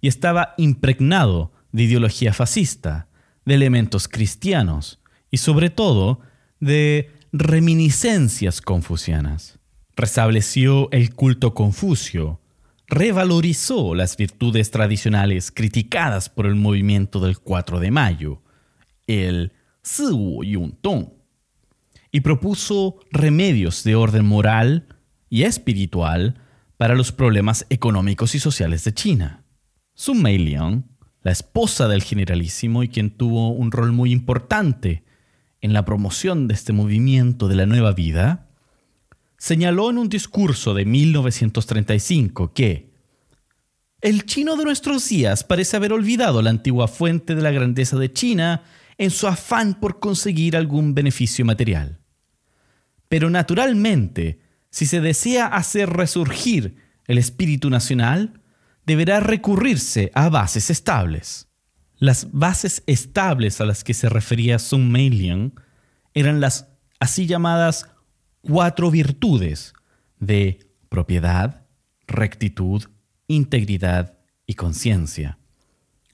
y 0.00 0.08
estaba 0.08 0.54
impregnado 0.56 1.52
de 1.72 1.82
ideología 1.82 2.32
fascista, 2.32 3.08
de 3.44 3.54
elementos 3.54 4.08
cristianos 4.08 5.00
y 5.30 5.36
sobre 5.36 5.68
todo 5.68 6.20
de 6.60 7.10
reminiscencias 7.32 8.62
confucianas. 8.62 9.58
Restableció 9.96 10.90
el 10.92 11.14
culto 11.14 11.52
confucio, 11.52 12.40
revalorizó 12.86 13.94
las 13.94 14.16
virtudes 14.16 14.70
tradicionales 14.70 15.52
criticadas 15.52 16.30
por 16.30 16.46
el 16.46 16.54
movimiento 16.54 17.20
del 17.20 17.38
4 17.38 17.80
de 17.80 17.90
mayo, 17.90 18.42
el 19.06 19.52
Wu 20.10 20.42
Yuntong, 20.42 21.15
y 22.16 22.22
propuso 22.22 22.96
remedios 23.10 23.84
de 23.84 23.94
orden 23.94 24.24
moral 24.24 24.86
y 25.28 25.42
espiritual 25.42 26.40
para 26.78 26.94
los 26.94 27.12
problemas 27.12 27.66
económicos 27.68 28.34
y 28.34 28.38
sociales 28.38 28.84
de 28.84 28.94
China. 28.94 29.44
Sun 29.92 30.22
Meiliang, 30.22 30.86
la 31.20 31.32
esposa 31.32 31.88
del 31.88 32.02
generalísimo 32.02 32.82
y 32.82 32.88
quien 32.88 33.10
tuvo 33.10 33.50
un 33.50 33.70
rol 33.70 33.92
muy 33.92 34.12
importante 34.12 35.04
en 35.60 35.74
la 35.74 35.84
promoción 35.84 36.48
de 36.48 36.54
este 36.54 36.72
movimiento 36.72 37.48
de 37.48 37.56
la 37.56 37.66
nueva 37.66 37.92
vida, 37.92 38.48
señaló 39.36 39.90
en 39.90 39.98
un 39.98 40.08
discurso 40.08 40.72
de 40.72 40.86
1935 40.86 42.54
que 42.54 42.94
el 44.00 44.24
chino 44.24 44.56
de 44.56 44.64
nuestros 44.64 45.06
días 45.06 45.44
parece 45.44 45.76
haber 45.76 45.92
olvidado 45.92 46.40
la 46.40 46.48
antigua 46.48 46.88
fuente 46.88 47.34
de 47.34 47.42
la 47.42 47.50
grandeza 47.50 47.98
de 47.98 48.10
China 48.10 48.62
en 48.96 49.10
su 49.10 49.26
afán 49.26 49.78
por 49.78 50.00
conseguir 50.00 50.56
algún 50.56 50.94
beneficio 50.94 51.44
material. 51.44 52.00
Pero 53.08 53.30
naturalmente, 53.30 54.40
si 54.70 54.86
se 54.86 55.00
desea 55.00 55.46
hacer 55.46 55.90
resurgir 55.90 56.76
el 57.06 57.18
espíritu 57.18 57.70
nacional, 57.70 58.40
deberá 58.84 59.20
recurrirse 59.20 60.10
a 60.14 60.28
bases 60.28 60.70
estables. 60.70 61.48
Las 61.98 62.30
bases 62.32 62.82
estables 62.86 63.60
a 63.60 63.64
las 63.64 63.84
que 63.84 63.94
se 63.94 64.08
refería 64.08 64.58
Sun 64.58 64.90
Meilian 64.90 65.54
eran 66.14 66.40
las 66.40 66.68
así 67.00 67.26
llamadas 67.26 67.88
cuatro 68.42 68.90
virtudes 68.90 69.72
de 70.18 70.58
propiedad, 70.88 71.66
rectitud, 72.06 72.84
integridad 73.28 74.18
y 74.46 74.54
conciencia, 74.54 75.38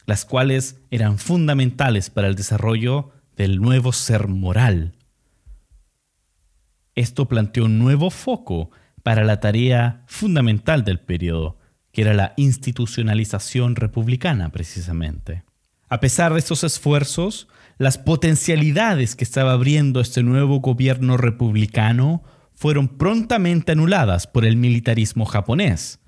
las 0.06 0.24
cuales 0.24 0.80
eran 0.90 1.18
fundamentales 1.18 2.10
para 2.10 2.28
el 2.28 2.34
desarrollo 2.34 3.10
del 3.36 3.60
nuevo 3.60 3.92
ser 3.92 4.28
moral. 4.28 4.94
Esto 6.94 7.26
planteó 7.26 7.64
un 7.64 7.78
nuevo 7.78 8.10
foco 8.10 8.70
para 9.02 9.24
la 9.24 9.40
tarea 9.40 10.02
fundamental 10.06 10.84
del 10.84 11.00
periodo, 11.00 11.58
que 11.92 12.02
era 12.02 12.14
la 12.14 12.34
institucionalización 12.36 13.76
republicana 13.76 14.50
precisamente. 14.50 15.44
A 15.88 16.00
pesar 16.00 16.32
de 16.32 16.38
estos 16.38 16.64
esfuerzos, 16.64 17.48
las 17.78 17.98
potencialidades 17.98 19.16
que 19.16 19.24
estaba 19.24 19.52
abriendo 19.52 20.00
este 20.00 20.22
nuevo 20.22 20.60
gobierno 20.60 21.16
republicano 21.16 22.22
fueron 22.54 22.88
prontamente 22.88 23.72
anuladas 23.72 24.26
por 24.26 24.44
el 24.44 24.56
militarismo 24.56 25.24
japonés, 25.24 26.00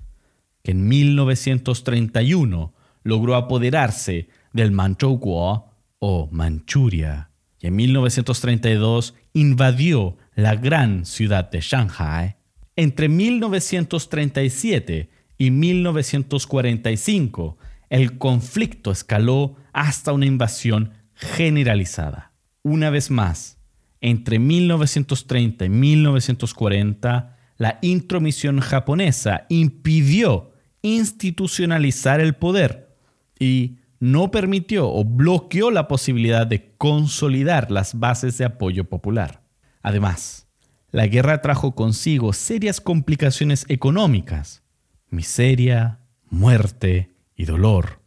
que 0.63 0.71
en 0.71 0.87
1931 0.87 2.73
logró 3.03 3.35
apoderarse 3.35 4.29
del 4.53 4.71
Manchukuo 4.71 5.69
o 5.99 6.29
Manchuria 6.31 7.29
y 7.59 7.67
en 7.67 7.75
1932 7.75 9.15
invadió 9.35 10.17
la 10.33 10.55
gran 10.55 11.05
ciudad 11.05 11.51
de 11.51 11.59
Shanghai. 11.59 12.37
Entre 12.77 13.09
1937 13.09 15.09
y 15.37 15.51
1945 15.51 17.57
el 17.89 18.17
conflicto 18.17 18.91
escaló 18.91 19.57
hasta 19.73 20.13
una 20.13 20.25
invasión 20.25 20.93
generalizada. 21.13 22.31
Una 22.63 22.89
vez 22.89 23.11
más, 23.11 23.57
entre 23.99 24.39
1930 24.39 25.65
y 25.65 25.69
1940, 25.69 27.37
la 27.57 27.79
intromisión 27.81 28.61
japonesa 28.61 29.45
impidió 29.49 30.53
institucionalizar 30.81 32.21
el 32.21 32.35
poder 32.35 32.95
y 33.37 33.79
no 33.99 34.31
permitió 34.31 34.91
o 34.91 35.03
bloqueó 35.03 35.71
la 35.71 35.87
posibilidad 35.87 36.45
de 36.45 36.73
consolidar 36.77 37.71
las 37.71 37.99
bases 37.99 38.37
de 38.37 38.45
apoyo 38.45 38.85
popular. 38.85 39.41
Además, 39.81 40.47
la 40.91 41.07
guerra 41.07 41.41
trajo 41.41 41.75
consigo 41.75 42.33
serias 42.33 42.81
complicaciones 42.81 43.65
económicas, 43.69 44.63
miseria, 45.09 45.99
muerte 46.29 47.15
y 47.35 47.45
dolor. 47.45 47.99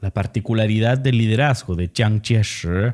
La 0.00 0.12
particularidad 0.12 0.98
del 0.98 1.18
liderazgo 1.18 1.74
de 1.74 1.92
Chiang 1.92 2.20
Chie-shi, 2.20 2.92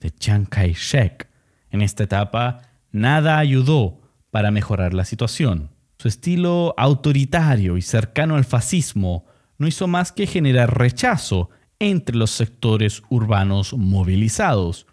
de 0.00 0.10
Chiang 0.18 0.46
Kai-shek, 0.46 1.28
en 1.70 1.82
esta 1.82 2.04
etapa 2.04 2.62
nada 2.90 3.38
ayudó 3.38 4.00
para 4.30 4.50
mejorar 4.50 4.94
la 4.94 5.04
situación. 5.04 5.70
Su 5.98 6.08
estilo 6.08 6.74
autoritario 6.76 7.76
y 7.76 7.82
cercano 7.82 8.36
al 8.36 8.44
fascismo 8.44 9.26
no 9.58 9.66
hizo 9.66 9.86
más 9.86 10.10
que 10.12 10.26
generar 10.26 10.78
rechazo 10.78 11.50
entre 11.80 12.16
los 12.16 12.30
sectores 12.30 13.02
urbanos 13.08 13.74
movilizados, 13.74 14.86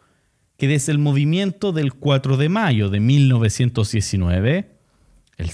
que 0.57 0.67
desde 0.67 0.91
el 0.91 0.97
movimiento 0.97 1.71
del 1.71 1.93
4 1.93 2.37
de 2.37 2.49
mayo 2.49 2.89
de 2.89 2.99
1919, 2.99 4.79
el 5.37 5.49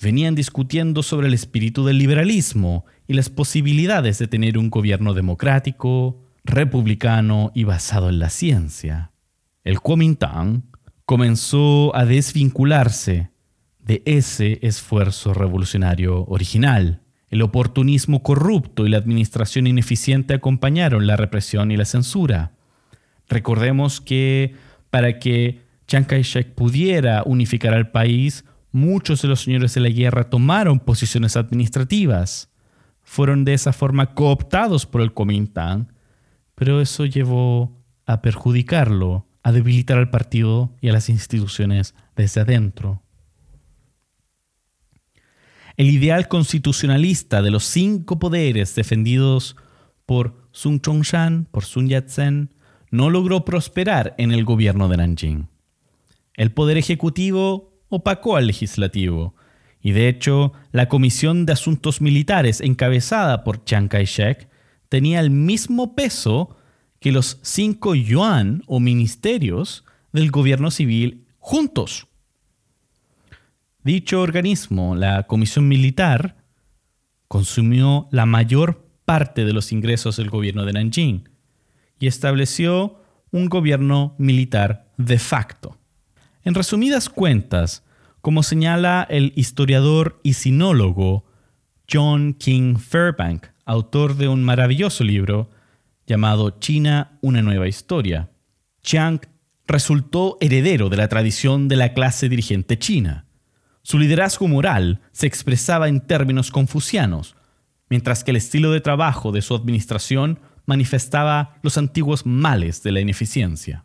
venían 0.00 0.34
discutiendo 0.34 1.02
sobre 1.02 1.26
el 1.26 1.34
espíritu 1.34 1.84
del 1.84 1.98
liberalismo 1.98 2.84
y 3.08 3.14
las 3.14 3.30
posibilidades 3.30 4.18
de 4.18 4.28
tener 4.28 4.58
un 4.58 4.70
gobierno 4.70 5.14
democrático, 5.14 6.22
republicano 6.44 7.50
y 7.54 7.64
basado 7.64 8.08
en 8.10 8.18
la 8.18 8.30
ciencia. 8.30 9.12
El 9.64 9.80
Kuomintang 9.80 10.62
comenzó 11.06 11.96
a 11.96 12.04
desvincularse 12.04 13.30
de 13.78 14.02
ese 14.04 14.58
esfuerzo 14.62 15.34
revolucionario 15.34 16.24
original. 16.26 17.00
El 17.34 17.42
oportunismo 17.42 18.22
corrupto 18.22 18.86
y 18.86 18.90
la 18.90 18.98
administración 18.98 19.66
ineficiente 19.66 20.34
acompañaron 20.34 21.08
la 21.08 21.16
represión 21.16 21.72
y 21.72 21.76
la 21.76 21.84
censura. 21.84 22.52
Recordemos 23.28 24.00
que 24.00 24.54
para 24.90 25.18
que 25.18 25.62
Chiang 25.88 26.04
Kai-shek 26.04 26.54
pudiera 26.54 27.24
unificar 27.26 27.74
al 27.74 27.90
país, 27.90 28.44
muchos 28.70 29.20
de 29.20 29.26
los 29.26 29.40
señores 29.40 29.74
de 29.74 29.80
la 29.80 29.88
guerra 29.88 30.30
tomaron 30.30 30.78
posiciones 30.78 31.36
administrativas. 31.36 32.52
Fueron 33.02 33.44
de 33.44 33.54
esa 33.54 33.72
forma 33.72 34.14
cooptados 34.14 34.86
por 34.86 35.00
el 35.00 35.12
Kuomintang, 35.12 35.88
pero 36.54 36.80
eso 36.80 37.04
llevó 37.04 37.76
a 38.06 38.22
perjudicarlo, 38.22 39.26
a 39.42 39.50
debilitar 39.50 39.98
al 39.98 40.08
partido 40.08 40.76
y 40.80 40.88
a 40.88 40.92
las 40.92 41.08
instituciones 41.08 41.96
desde 42.14 42.42
adentro. 42.42 43.02
El 45.76 45.90
ideal 45.90 46.28
constitucionalista 46.28 47.42
de 47.42 47.50
los 47.50 47.64
cinco 47.64 48.20
poderes 48.20 48.74
defendidos 48.76 49.56
por 50.06 50.48
Sun 50.52 50.80
Chongshan, 50.80 51.48
por 51.50 51.64
Sun 51.64 51.88
Yat-sen, 51.88 52.50
no 52.90 53.10
logró 53.10 53.44
prosperar 53.44 54.14
en 54.18 54.30
el 54.30 54.44
gobierno 54.44 54.88
de 54.88 54.98
Nanjing. 54.98 55.48
El 56.34 56.52
poder 56.52 56.78
ejecutivo 56.78 57.72
opacó 57.88 58.36
al 58.36 58.46
legislativo, 58.46 59.34
y 59.80 59.90
de 59.92 60.08
hecho 60.08 60.52
la 60.70 60.88
Comisión 60.88 61.44
de 61.44 61.54
Asuntos 61.54 62.00
Militares 62.00 62.60
encabezada 62.60 63.42
por 63.42 63.64
Chiang 63.64 63.88
Kai-shek 63.88 64.48
tenía 64.88 65.18
el 65.18 65.30
mismo 65.30 65.96
peso 65.96 66.56
que 67.00 67.10
los 67.10 67.38
cinco 67.42 67.96
yuan 67.96 68.62
o 68.66 68.78
ministerios 68.78 69.84
del 70.12 70.30
gobierno 70.30 70.70
civil 70.70 71.26
juntos. 71.38 72.06
Dicho 73.84 74.22
organismo, 74.22 74.96
la 74.96 75.24
Comisión 75.24 75.68
Militar, 75.68 76.36
consumió 77.28 78.08
la 78.10 78.24
mayor 78.24 78.88
parte 79.04 79.44
de 79.44 79.52
los 79.52 79.72
ingresos 79.72 80.16
del 80.16 80.30
gobierno 80.30 80.64
de 80.64 80.72
Nanjing 80.72 81.28
y 81.98 82.06
estableció 82.06 83.02
un 83.30 83.50
gobierno 83.50 84.14
militar 84.16 84.90
de 84.96 85.18
facto. 85.18 85.76
En 86.44 86.54
resumidas 86.54 87.10
cuentas, 87.10 87.84
como 88.22 88.42
señala 88.42 89.06
el 89.10 89.34
historiador 89.36 90.18
y 90.22 90.32
sinólogo 90.32 91.26
John 91.86 92.32
King 92.32 92.76
Fairbank, 92.76 93.48
autor 93.66 94.16
de 94.16 94.28
un 94.28 94.42
maravilloso 94.44 95.04
libro 95.04 95.50
llamado 96.06 96.58
China, 96.58 97.18
una 97.20 97.42
nueva 97.42 97.68
historia, 97.68 98.30
Chiang 98.82 99.20
resultó 99.66 100.38
heredero 100.40 100.88
de 100.88 100.96
la 100.96 101.08
tradición 101.08 101.68
de 101.68 101.76
la 101.76 101.92
clase 101.92 102.30
dirigente 102.30 102.78
china 102.78 103.26
su 103.84 103.98
liderazgo 103.98 104.48
moral 104.48 105.02
se 105.12 105.26
expresaba 105.26 105.88
en 105.88 106.00
términos 106.00 106.50
confucianos, 106.50 107.36
mientras 107.90 108.24
que 108.24 108.30
el 108.30 108.38
estilo 108.38 108.72
de 108.72 108.80
trabajo 108.80 109.30
de 109.30 109.42
su 109.42 109.54
administración 109.54 110.40
manifestaba 110.64 111.58
los 111.62 111.76
antiguos 111.76 112.24
males 112.24 112.82
de 112.82 112.92
la 112.92 113.00
ineficiencia. 113.00 113.84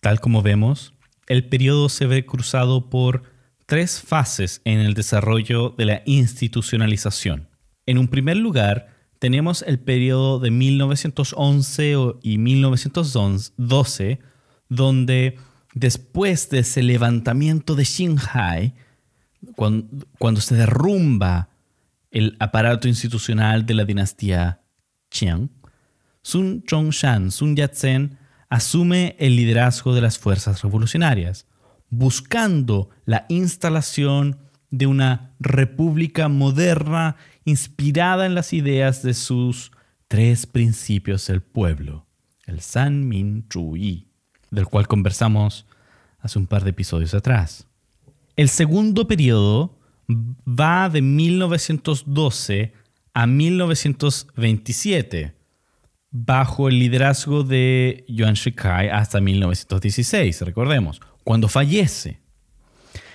Tal 0.00 0.20
como 0.20 0.42
vemos, 0.42 0.92
el 1.28 1.48
periodo 1.48 1.88
se 1.88 2.06
ve 2.06 2.26
cruzado 2.26 2.90
por 2.90 3.22
tres 3.64 4.02
fases 4.02 4.60
en 4.66 4.80
el 4.80 4.92
desarrollo 4.92 5.70
de 5.70 5.86
la 5.86 6.02
institucionalización. 6.04 7.48
En 7.86 7.96
un 7.96 8.08
primer 8.08 8.36
lugar, 8.36 8.88
tenemos 9.18 9.62
el 9.66 9.78
periodo 9.78 10.40
de 10.40 10.50
1911 10.50 11.94
y 12.22 12.36
1912, 12.36 14.18
donde 14.68 15.38
después 15.72 16.50
de 16.50 16.58
ese 16.58 16.82
levantamiento 16.82 17.74
de 17.74 17.86
Xinhai, 17.86 18.74
cuando, 19.56 20.40
se 20.40 20.54
derrumba 20.54 21.48
el 22.10 22.36
aparato 22.40 22.88
institucional 22.88 23.66
de 23.66 23.74
la 23.74 23.84
dinastía 23.84 24.60
Qiang, 25.08 25.50
Sun 26.22 26.62
Chongshan, 26.64 27.30
Sun 27.30 27.56
Yat-sen, 27.56 28.18
asume 28.48 29.16
el 29.18 29.36
liderazgo 29.36 29.94
de 29.94 30.00
las 30.00 30.18
fuerzas 30.18 30.62
revolucionarias, 30.62 31.46
buscando 31.90 32.90
la 33.04 33.26
instalación 33.28 34.38
de 34.70 34.86
una 34.86 35.34
república 35.40 36.28
moderna 36.28 37.16
inspirada 37.44 38.26
en 38.26 38.34
las 38.34 38.52
ideas 38.52 39.02
de 39.02 39.14
sus 39.14 39.72
tres 40.08 40.46
principios 40.46 41.26
del 41.26 41.40
pueblo, 41.40 42.06
el 42.46 42.60
San 42.60 43.08
Min 43.08 43.46
Yi, 43.48 44.08
del 44.50 44.66
cual 44.66 44.86
conversamos 44.86 45.66
hace 46.20 46.38
un 46.38 46.46
par 46.46 46.64
de 46.64 46.70
episodios 46.70 47.14
atrás. 47.14 47.67
El 48.38 48.48
segundo 48.48 49.06
periodo 49.08 49.76
va 50.08 50.88
de 50.88 51.02
1912 51.02 52.72
a 53.12 53.26
1927, 53.26 55.34
bajo 56.12 56.68
el 56.68 56.78
liderazgo 56.78 57.42
de 57.42 58.04
Yuan 58.06 58.34
Shikai 58.34 58.90
hasta 58.90 59.20
1916, 59.20 60.42
recordemos, 60.42 61.00
cuando 61.24 61.48
fallece. 61.48 62.20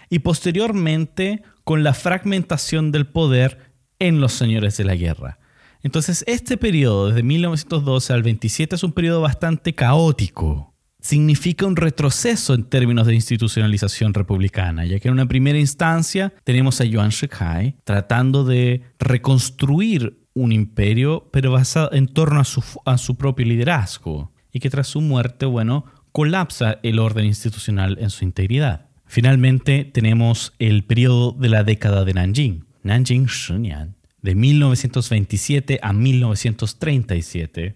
Y 0.09 0.19
posteriormente 0.19 1.41
con 1.63 1.85
la 1.85 1.93
fragmentación 1.93 2.91
del 2.91 3.07
poder 3.07 3.71
en 3.99 4.19
los 4.19 4.33
señores 4.33 4.75
de 4.75 4.83
la 4.83 4.95
guerra. 4.95 5.39
Entonces, 5.83 6.25
este 6.27 6.57
periodo, 6.57 7.07
desde 7.07 7.23
1912 7.23 8.11
al 8.11 8.23
27, 8.23 8.75
es 8.75 8.83
un 8.83 8.91
periodo 8.91 9.21
bastante 9.21 9.73
caótico 9.73 10.72
significa 11.03 11.65
un 11.65 11.75
retroceso 11.75 12.53
en 12.53 12.63
términos 12.63 13.05
de 13.05 13.13
institucionalización 13.13 14.13
republicana, 14.13 14.85
ya 14.85 14.99
que 14.99 15.09
en 15.09 15.13
una 15.13 15.27
primera 15.27 15.59
instancia 15.59 16.33
tenemos 16.45 16.79
a 16.79 16.85
Yuan 16.85 17.09
Shikai 17.09 17.75
tratando 17.83 18.45
de 18.45 18.81
reconstruir 18.99 20.17
un 20.33 20.53
imperio, 20.53 21.29
pero 21.31 21.51
basado 21.51 21.91
en 21.91 22.07
torno 22.07 22.41
a 22.85 22.97
su, 22.97 23.15
propio 23.17 23.45
liderazgo, 23.45 24.31
y 24.51 24.59
que 24.59 24.69
tras 24.69 24.87
su 24.87 25.01
muerte, 25.01 25.45
bueno, 25.45 25.85
colapsa 26.13 26.79
el 26.83 26.99
orden 26.99 27.25
institucional 27.25 27.97
en 27.99 28.09
su 28.09 28.23
integridad. 28.23 28.87
Finalmente 29.05 29.83
tenemos 29.83 30.53
el 30.57 30.85
periodo 30.85 31.33
de 31.33 31.49
la 31.49 31.63
década 31.63 32.05
de 32.05 32.13
Nanjing, 32.13 32.65
Nanjing 32.81 33.25
Shinian, 33.25 33.95
de 34.21 34.35
1927 34.35 35.79
a 35.81 35.91
1937, 35.91 37.75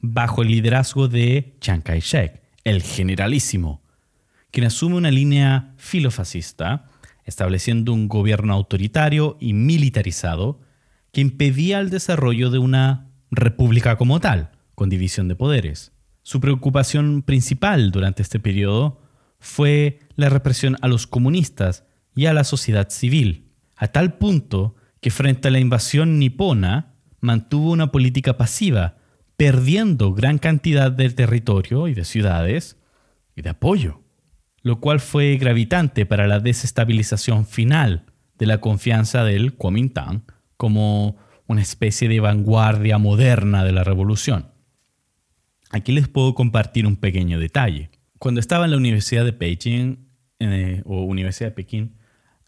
bajo 0.00 0.42
el 0.42 0.48
liderazgo 0.48 1.08
de 1.08 1.56
Chiang 1.60 1.82
Kai-shek 1.82 2.43
el 2.64 2.82
generalísimo, 2.82 3.82
quien 4.50 4.66
asume 4.66 4.96
una 4.96 5.10
línea 5.10 5.74
filofascista, 5.76 6.86
estableciendo 7.24 7.92
un 7.92 8.08
gobierno 8.08 8.52
autoritario 8.54 9.36
y 9.40 9.52
militarizado 9.52 10.60
que 11.12 11.20
impedía 11.20 11.80
el 11.80 11.90
desarrollo 11.90 12.50
de 12.50 12.58
una 12.58 13.08
república 13.30 13.96
como 13.96 14.20
tal, 14.20 14.50
con 14.74 14.88
división 14.88 15.28
de 15.28 15.36
poderes. 15.36 15.92
Su 16.22 16.40
preocupación 16.40 17.22
principal 17.22 17.90
durante 17.90 18.22
este 18.22 18.40
periodo 18.40 19.00
fue 19.38 20.00
la 20.16 20.28
represión 20.28 20.76
a 20.80 20.88
los 20.88 21.06
comunistas 21.06 21.84
y 22.16 22.26
a 22.26 22.32
la 22.32 22.44
sociedad 22.44 22.88
civil, 22.90 23.50
a 23.76 23.88
tal 23.88 24.14
punto 24.14 24.74
que 25.00 25.10
frente 25.10 25.48
a 25.48 25.50
la 25.50 25.60
invasión 25.60 26.18
nipona 26.18 26.94
mantuvo 27.20 27.70
una 27.70 27.92
política 27.92 28.36
pasiva 28.36 28.96
perdiendo 29.36 30.12
gran 30.12 30.38
cantidad 30.38 30.92
de 30.92 31.10
territorio 31.10 31.88
y 31.88 31.94
de 31.94 32.04
ciudades 32.04 32.78
y 33.36 33.42
de 33.42 33.50
apoyo, 33.50 34.00
lo 34.62 34.80
cual 34.80 35.00
fue 35.00 35.36
gravitante 35.36 36.06
para 36.06 36.26
la 36.26 36.40
desestabilización 36.40 37.46
final 37.46 38.04
de 38.38 38.46
la 38.46 38.58
confianza 38.60 39.24
del 39.24 39.54
Kuomintang 39.54 40.22
como 40.56 41.16
una 41.46 41.62
especie 41.62 42.08
de 42.08 42.20
vanguardia 42.20 42.98
moderna 42.98 43.64
de 43.64 43.72
la 43.72 43.84
revolución. 43.84 44.50
Aquí 45.70 45.92
les 45.92 46.08
puedo 46.08 46.34
compartir 46.34 46.86
un 46.86 46.96
pequeño 46.96 47.38
detalle. 47.38 47.90
Cuando 48.18 48.40
estaba 48.40 48.64
en 48.64 48.70
la 48.70 48.76
Universidad 48.76 49.24
de 49.24 49.32
Beijing 49.32 50.08
eh, 50.38 50.82
o 50.84 51.02
Universidad 51.02 51.50
de 51.50 51.54
Pekín, 51.54 51.96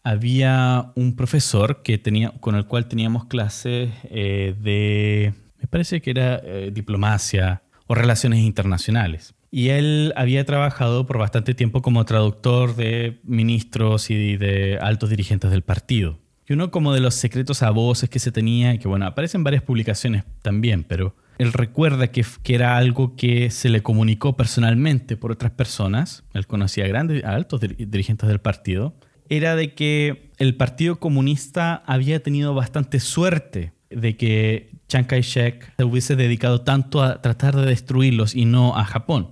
había 0.03 0.93
un 0.95 1.15
profesor 1.15 1.83
que 1.83 1.97
tenía, 1.97 2.31
con 2.39 2.55
el 2.55 2.65
cual 2.65 2.87
teníamos 2.87 3.25
clases 3.25 3.91
eh, 4.05 4.55
de 4.59 5.33
parece 5.69 6.01
que 6.01 6.11
era 6.11 6.41
eh, 6.43 6.71
diplomacia 6.73 7.63
o 7.87 7.95
relaciones 7.95 8.39
internacionales. 8.39 9.33
Y 9.49 9.69
él 9.69 10.13
había 10.15 10.45
trabajado 10.45 11.05
por 11.05 11.17
bastante 11.17 11.53
tiempo 11.53 11.81
como 11.81 12.05
traductor 12.05 12.75
de 12.75 13.19
ministros 13.23 14.09
y 14.09 14.35
de 14.35 14.77
altos 14.81 15.09
dirigentes 15.09 15.51
del 15.51 15.61
partido. 15.61 16.19
Y 16.47 16.53
uno 16.53 16.71
como 16.71 16.93
de 16.93 16.99
los 16.99 17.15
secretos 17.15 17.63
a 17.63 17.71
voces 17.71 18.09
que 18.09 18.19
se 18.19 18.31
tenía, 18.31 18.77
que 18.77 18.87
bueno, 18.87 19.05
aparecen 19.05 19.43
varias 19.43 19.63
publicaciones 19.63 20.23
también, 20.41 20.83
pero 20.83 21.15
él 21.37 21.53
recuerda 21.53 22.07
que, 22.07 22.25
que, 22.43 22.55
era 22.55 22.77
algo 22.77 23.15
que 23.15 23.51
se 23.51 23.69
le 23.69 23.83
comunicó 23.83 24.35
personalmente 24.35 25.17
por 25.17 25.31
otras 25.31 25.51
personas, 25.51 26.23
él 26.33 26.47
conocía 26.47 26.85
a 26.85 26.87
grandes, 26.87 27.23
altos 27.23 27.61
dirigentes 27.61 28.27
del 28.27 28.39
partido, 28.39 28.95
era 29.29 29.55
de 29.55 29.73
que 29.73 30.31
el 30.37 30.55
Partido 30.55 30.99
Comunista 30.99 31.83
había 31.85 32.23
tenido 32.23 32.53
bastante 32.53 32.99
suerte 32.99 33.73
de 33.89 34.15
que 34.15 34.76
Chiang 34.87 35.05
Kai-shek 35.05 35.73
se 35.77 35.83
hubiese 35.83 36.15
dedicado 36.15 36.61
tanto 36.61 37.03
a 37.03 37.21
tratar 37.21 37.55
de 37.55 37.65
destruirlos 37.65 38.35
y 38.35 38.45
no 38.45 38.77
a 38.77 38.85
Japón. 38.85 39.29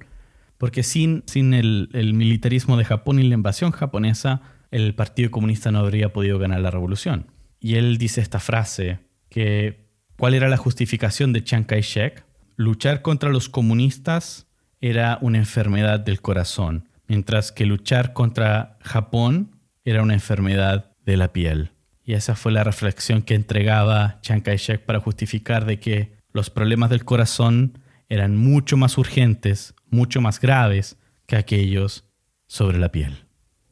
Porque 0.57 0.83
sin, 0.83 1.23
sin 1.27 1.53
el, 1.53 1.89
militarismo 2.13 2.77
de 2.77 2.85
Japón 2.85 3.19
y 3.19 3.23
la 3.23 3.35
invasión 3.35 3.71
japonesa, 3.71 4.41
el 4.71 4.95
Partido 4.95 5.31
Comunista 5.31 5.71
no 5.71 5.79
habría 5.79 6.13
podido 6.13 6.39
ganar 6.39 6.61
la 6.61 6.71
revolución. 6.71 7.31
Y 7.59 7.75
él 7.75 7.97
dice 7.97 8.21
esta 8.21 8.39
frase, 8.39 8.99
que 9.29 9.87
¿cuál 10.17 10.33
era 10.33 10.49
la 10.49 10.57
justificación 10.57 11.33
de 11.33 11.43
Chiang 11.43 11.65
Kai-shek? 11.65 12.25
Luchar 12.57 13.01
contra 13.01 13.29
los 13.29 13.49
comunistas 13.49 14.47
era 14.81 15.17
una 15.21 15.37
enfermedad 15.37 15.99
del 15.99 16.21
corazón, 16.21 16.89
mientras 17.07 17.51
que 17.51 17.65
luchar 17.65 18.13
contra 18.13 18.77
Japón 18.81 19.57
era 19.83 20.03
una 20.03 20.13
enfermedad 20.13 20.91
de 21.05 21.17
la 21.17 21.33
piel. 21.33 21.71
Y 22.05 22.13
esa 22.13 22.35
fue 22.35 22.51
la 22.51 22.63
reflexión 22.63 23.23
que 23.23 23.33
entregaba 23.33 24.19
Chiang 24.21 24.41
Kai-shek 24.41 24.85
para 24.85 24.99
justificar 24.99 25.65
de 25.65 25.79
que 25.79 26.15
los 26.31 26.49
problemas 26.49 26.89
del 26.89 27.03
corazón 27.03 27.79
eran 28.09 28.37
mucho 28.37 28.77
más 28.77 28.97
urgentes, 28.97 29.73
mucho 29.89 30.21
más 30.21 30.39
graves 30.39 30.97
que 31.25 31.35
aquellos 31.35 32.05
sobre 32.47 32.77
la 32.77 32.91
piel. 32.91 33.25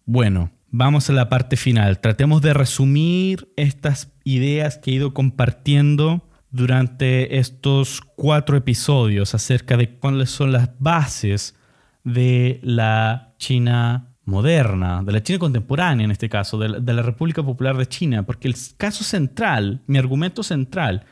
Bueno, 0.06 0.52
vamos 0.70 1.10
a 1.10 1.14
la 1.14 1.30
parte 1.30 1.58
final. 1.58 2.00
Tratemos 2.00 2.42
de 2.42 2.54
resumir 2.54 3.54
estas 3.56 4.12
ideas 4.24 4.78
que 4.78 4.92
he 4.92 4.96
ido 4.96 5.14
compartiendo 5.14 6.28
durante 6.50 7.40
estos 7.40 8.02
cuatro 8.16 8.58
episodios 8.58 9.36
acerca 9.36 9.78
de 9.78 9.96
cuáles 9.98 10.30
son 10.30 10.52
las 10.52 10.72
bases 10.80 11.56
de 12.04 12.60
la 12.64 13.34
China 13.38 14.13
moderna, 14.26 15.04
de 15.04 15.12
la 15.12 15.24
China 15.24 15.40
contemporánea 15.40 16.06
en 16.06 16.12
este 16.12 16.30
caso, 16.30 16.58
de 16.58 16.94
la, 16.94 17.02
República 17.02 17.44
Popular 17.44 17.78
de 17.78 17.88
China, 17.88 18.24
porque 18.24 18.48
el 18.48 18.56
caso 18.78 19.04
central, 19.04 19.82
mi 19.88 19.98
argumento 19.98 20.44
central, 20.44 21.06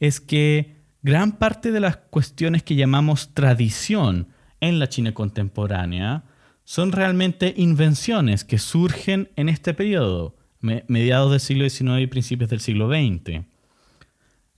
es 0.00 0.20
que 0.20 0.76
gran 1.02 1.32
parte 1.32 1.72
de 1.72 1.80
las 1.80 1.96
cuestiones 1.96 2.62
que 2.62 2.76
llamamos 2.76 3.34
tradición 3.34 4.28
en 4.60 4.78
la 4.78 4.88
China 4.88 5.12
contemporánea 5.12 6.24
son 6.64 6.92
realmente 6.92 7.52
invenciones 7.56 8.44
que 8.44 8.58
surgen 8.58 9.30
en 9.36 9.50
este 9.50 9.74
periodo, 9.74 10.34
mediados 10.60 11.30
del 11.30 11.40
siglo 11.40 11.68
XIX 11.68 12.00
y 12.00 12.06
principios 12.06 12.48
del 12.48 12.60
siglo 12.60 12.88
XX. 12.88 13.44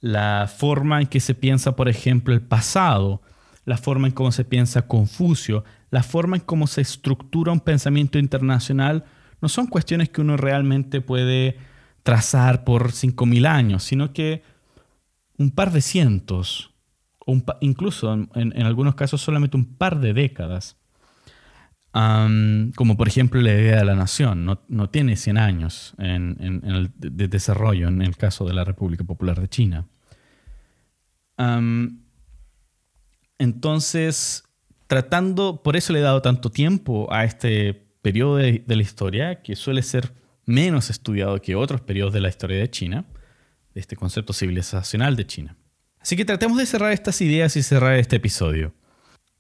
La 0.01 0.49
forma 0.55 1.01
en 1.01 1.09
que 1.09 1.19
se 1.19 1.35
piensa, 1.35 1.75
por 1.75 1.89
ejemplo, 1.89 2.33
el 2.33 2.43
pasado, 2.43 3.23
la 3.65 3.77
forma 3.77 4.07
en 4.07 4.15
cómo 4.15 4.31
se 4.31 4.45
piensa 4.45 4.87
Confucio, 4.87 5.65
la 5.97 6.03
forma 6.03 6.37
en 6.37 6.43
cómo 6.43 6.67
se 6.67 6.83
estructura 6.83 7.53
un 7.53 7.61
pensamiento 7.61 8.19
internacional 8.19 9.07
no 9.41 9.49
son 9.49 9.67
cuestiones 9.67 10.11
que 10.11 10.21
uno 10.21 10.37
realmente 10.37 11.01
puede 11.01 11.57
trazar 12.03 12.65
por 12.65 12.93
5.000 12.93 13.47
años, 13.47 13.83
sino 13.85 14.13
que 14.13 14.43
un 15.39 15.51
par 15.53 15.73
de 15.73 15.81
cientos, 15.81 16.75
incluso 17.61 18.13
en, 18.13 18.63
algunos 18.63 18.95
casos 18.95 19.23
solamente 19.23 19.57
un 19.57 19.65
par 19.65 19.99
de 19.99 20.13
décadas. 20.13 20.77
como 21.93 22.99
por 22.99 23.09
ejemplo 23.09 23.41
la 23.41 23.53
idea 23.53 23.79
de 23.79 23.87
la 23.87 23.95
nación, 23.95 24.45
no, 24.45 24.91
tiene 24.91 25.17
100 25.17 25.39
años 25.39 25.95
en, 25.97 26.37
el 26.63 26.91
de 26.99 27.27
desarrollo 27.29 27.89
en 27.89 28.03
el 28.03 28.19
caso 28.19 28.45
de 28.45 28.53
la 28.53 28.65
República 28.65 29.03
Popular 29.03 29.41
de 29.41 29.49
China. 29.49 29.87
entonces, 33.39 34.46
tratando, 34.87 35.63
por 35.63 35.77
eso 35.77 35.93
le 35.93 36.01
he 36.01 36.03
dado 36.03 36.23
tanto 36.23 36.51
tiempo 36.51 37.13
a 37.13 37.25
este 37.25 37.87
periodo 38.03 38.37
de, 38.37 38.63
la 38.67 38.83
historia, 38.83 39.43
que 39.43 39.57
suele 39.57 39.83
ser 39.83 40.13
menos 40.45 40.91
estudiado 40.91 41.41
que 41.43 41.57
otros 41.57 41.81
periodos 41.81 42.13
de 42.13 42.21
la 42.21 42.29
historia 42.29 42.59
de 42.59 42.71
China, 42.71 43.05
de 43.75 43.81
este 43.81 43.97
concepto 43.97 44.33
civilizacional 44.33 45.17
de 45.17 45.27
China. 45.27 45.57
Así 45.99 46.17
que 46.17 46.25
tratemos 46.25 46.57
de 46.57 46.67
cerrar 46.67 46.93
estas 46.93 47.21
ideas 47.21 47.57
y 47.57 47.63
cerrar 47.63 47.99
este 47.99 48.17
episodio. 48.17 48.73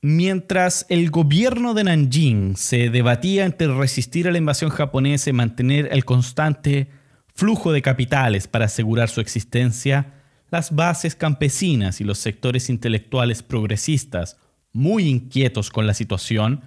Mientras 0.03 0.85
el 0.89 1.11
gobierno 1.11 1.75
de 1.75 1.85
Nanjing 1.85 2.57
se 2.57 2.91
debatía 2.91 3.45
entre 3.45 3.69
resistir 3.69 4.29
a 4.29 4.33
la 4.33 4.39
invasión 4.39 4.71
japonesa 4.71 5.31
y 5.31 5.33
mantener 5.33 5.89
el 5.93 6.05
constante 6.05 6.89
flujo 7.35 7.73
de 7.73 7.83
capitales 7.83 8.49
para 8.49 8.65
asegurar 8.65 9.09
su 9.09 9.21
existencia, 9.21 10.15
las 10.51 10.75
bases 10.75 11.15
campesinas 11.15 12.01
y 12.01 12.05
los 12.05 12.19
sectores 12.19 12.69
intelectuales 12.69 13.43
progresistas 13.43 14.39
muy 14.77 15.09
inquietos 15.09 15.71
con 15.71 15.87
la 15.87 15.95
situación, 15.95 16.61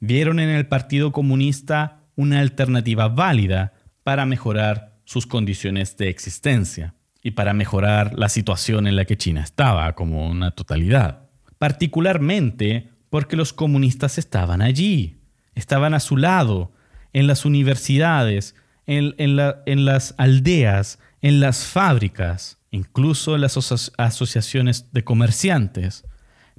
vieron 0.00 0.40
en 0.40 0.50
el 0.50 0.66
Partido 0.66 1.12
Comunista 1.12 2.00
una 2.16 2.40
alternativa 2.40 3.08
válida 3.08 3.72
para 4.02 4.26
mejorar 4.26 4.98
sus 5.04 5.26
condiciones 5.26 5.96
de 5.96 6.08
existencia 6.08 6.94
y 7.22 7.30
para 7.30 7.54
mejorar 7.54 8.18
la 8.18 8.28
situación 8.28 8.88
en 8.88 8.96
la 8.96 9.04
que 9.04 9.16
China 9.16 9.42
estaba 9.42 9.94
como 9.94 10.28
una 10.28 10.50
totalidad. 10.50 11.28
Particularmente 11.58 12.90
porque 13.10 13.36
los 13.36 13.52
comunistas 13.52 14.18
estaban 14.18 14.60
allí, 14.60 15.20
estaban 15.54 15.94
a 15.94 16.00
su 16.00 16.16
lado, 16.16 16.72
en 17.12 17.28
las 17.28 17.44
universidades, 17.44 18.56
en, 18.86 19.36
las 19.84 20.14
aldeas, 20.18 20.98
en 21.20 21.38
las 21.38 21.64
fábricas, 21.64 22.58
incluso 22.72 23.36
en 23.36 23.42
las 23.42 23.56
asociaciones 23.98 24.92
de 24.92 25.04
comerciantes 25.04 26.04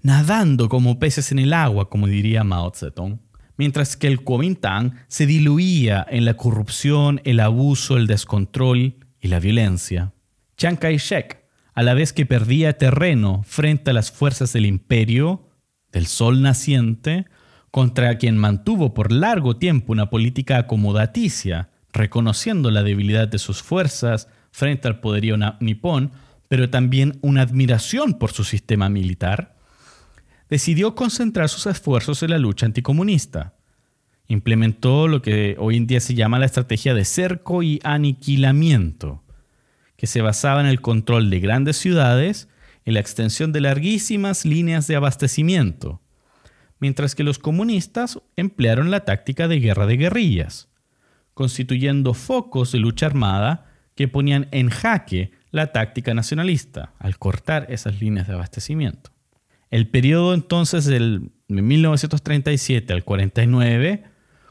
nadando 0.03 0.69
como 0.69 0.99
peces 0.99 1.31
en 1.31 1.39
el 1.39 1.53
agua, 1.53 1.89
como 1.89 2.07
diría 2.07 2.43
Mao 2.43 2.71
Zedong, 2.75 3.19
mientras 3.57 3.97
que 3.97 4.07
el 4.07 4.21
Kuomintang 4.21 4.93
se 5.07 5.25
diluía 5.25 6.05
en 6.09 6.25
la 6.25 6.35
corrupción, 6.35 7.21
el 7.23 7.39
abuso, 7.39 7.97
el 7.97 8.07
descontrol 8.07 8.95
y 9.19 9.27
la 9.29 9.39
violencia. 9.39 10.13
Chiang 10.57 10.77
Kai-shek, 10.77 11.43
a 11.73 11.83
la 11.83 11.93
vez 11.93 12.13
que 12.13 12.25
perdía 12.25 12.77
terreno 12.77 13.41
frente 13.45 13.91
a 13.91 13.93
las 13.93 14.11
fuerzas 14.11 14.53
del 14.53 14.65
imperio, 14.65 15.49
del 15.91 16.05
sol 16.05 16.41
naciente, 16.41 17.25
contra 17.71 18.17
quien 18.17 18.37
mantuvo 18.37 18.93
por 18.93 19.11
largo 19.11 19.57
tiempo 19.57 19.93
una 19.93 20.09
política 20.09 20.57
acomodaticia, 20.57 21.69
reconociendo 21.91 22.69
la 22.69 22.83
debilidad 22.83 23.27
de 23.27 23.39
sus 23.39 23.63
fuerzas 23.63 24.27
frente 24.51 24.87
al 24.87 24.99
poderío 24.99 25.37
nipón, 25.59 26.11
pero 26.47 26.69
también 26.69 27.17
una 27.21 27.41
admiración 27.41 28.13
por 28.19 28.31
su 28.31 28.43
sistema 28.43 28.89
militar, 28.89 29.55
decidió 30.49 30.95
concentrar 30.95 31.49
sus 31.49 31.65
esfuerzos 31.65 32.23
en 32.23 32.31
la 32.31 32.37
lucha 32.37 32.65
anticomunista. 32.65 33.55
Implementó 34.27 35.07
lo 35.07 35.21
que 35.21 35.55
hoy 35.59 35.77
en 35.77 35.87
día 35.87 35.99
se 35.99 36.15
llama 36.15 36.39
la 36.39 36.45
estrategia 36.45 36.93
de 36.93 37.05
cerco 37.05 37.63
y 37.63 37.79
aniquilamiento, 37.83 39.23
que 39.97 40.07
se 40.07 40.21
basaba 40.21 40.61
en 40.61 40.67
el 40.67 40.81
control 40.81 41.29
de 41.29 41.39
grandes 41.39 41.77
ciudades 41.77 42.47
y 42.85 42.91
la 42.91 42.99
extensión 42.99 43.51
de 43.51 43.61
larguísimas 43.61 44.45
líneas 44.45 44.87
de 44.87 44.95
abastecimiento, 44.95 46.01
mientras 46.79 47.15
que 47.15 47.23
los 47.23 47.39
comunistas 47.39 48.19
emplearon 48.35 48.91
la 48.91 49.05
táctica 49.05 49.47
de 49.47 49.59
guerra 49.59 49.85
de 49.85 49.97
guerrillas, 49.97 50.69
constituyendo 51.33 52.13
focos 52.13 52.71
de 52.71 52.79
lucha 52.79 53.05
armada 53.05 53.71
que 53.95 54.07
ponían 54.07 54.47
en 54.51 54.69
jaque 54.69 55.31
la 55.51 55.71
táctica 55.71 56.13
nacionalista 56.13 56.93
al 56.99 57.17
cortar 57.17 57.67
esas 57.69 58.01
líneas 58.01 58.27
de 58.27 58.33
abastecimiento. 58.33 59.12
El 59.73 59.87
periodo 59.87 60.35
entonces 60.35 60.85
del 60.85 61.31
1937 61.47 62.93
al 62.93 63.03
49 63.03 64.03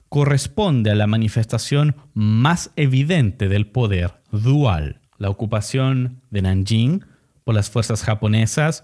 corresponde 0.08 0.90
a 0.90 0.96
la 0.96 1.06
manifestación 1.06 1.94
más 2.12 2.72
evidente 2.74 3.48
del 3.48 3.68
poder 3.68 4.14
dual. 4.32 5.00
La 5.18 5.30
ocupación 5.30 6.22
de 6.30 6.42
Nanjing 6.42 7.04
por 7.44 7.54
las 7.54 7.70
fuerzas 7.70 8.02
japonesas 8.02 8.82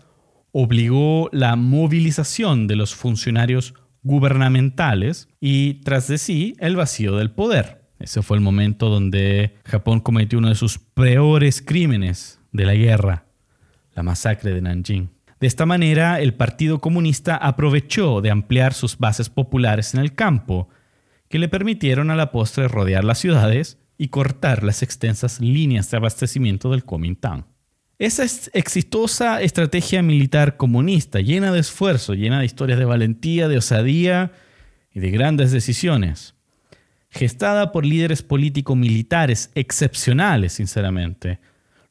obligó 0.53 1.29
la 1.33 1.57
movilización 1.57 2.69
de 2.69 2.77
los 2.77 2.95
funcionarios 2.95 3.75
gubernamentales 4.05 5.29
y 5.41 5.83
tras 5.83 6.07
de 6.07 6.19
sí 6.19 6.55
el 6.61 6.77
vacío 6.77 7.17
del 7.17 7.33
poder. 7.33 7.83
Ese 7.99 8.23
fue 8.23 8.37
el 8.37 8.45
momento 8.45 8.91
donde 8.91 9.57
Japón 9.65 9.99
cometió 9.99 10.39
uno 10.39 10.51
de 10.51 10.55
sus 10.55 10.79
peores 10.79 11.61
crímenes 11.61 12.39
de 12.53 12.65
la 12.65 12.75
guerra, 12.75 13.25
la 13.93 14.05
masacre 14.05 14.55
de 14.55 14.63
Nanjing. 14.63 15.18
De 15.41 15.47
esta 15.47 15.67
manera, 15.67 16.21
el 16.21 16.35
Partido 16.35 16.81
Comunista 16.81 17.37
aprovechó 17.37 18.21
de 18.21 18.31
ampliar 18.31 18.75
sus 18.75 18.99
bases 18.99 19.31
populares 19.31 19.95
en 19.95 20.01
el 20.01 20.15
campo, 20.15 20.69
que 21.29 21.39
le 21.39 21.49
permitieron 21.49 22.11
a 22.11 22.17
la 22.17 22.33
postre 22.33 22.67
rodear 22.67 23.05
las 23.05 23.19
ciudades 23.19 23.79
y 23.99 24.09
cortar 24.09 24.65
las 24.65 24.83
extensas 24.83 25.41
líneas 25.41 25.91
de 25.91 25.97
abastecimiento 25.97 26.71
del 26.71 26.85
Kuomintang. 26.85 27.45
Esa 27.99 28.25
exitosa 28.53 29.43
estrategia 29.43 30.03
militar 30.03 30.57
comunista, 30.57 31.21
llena 31.21 31.53
de 31.53 31.59
esfuerzo, 31.59 32.15
llena 32.15 32.39
de 32.39 32.47
historias 32.47 32.79
de 32.79 32.85
valentía, 32.85 33.49
de 33.49 33.59
osadía 33.59 34.33
y 34.93 35.01
de 35.01 35.11
grandes 35.11 35.51
decisiones, 35.51 36.35
gestada 37.11 37.73
por 37.73 37.85
líderes 37.85 38.23
político-militares 38.23 39.51
excepcionales, 39.55 40.53
sinceramente, 40.53 41.41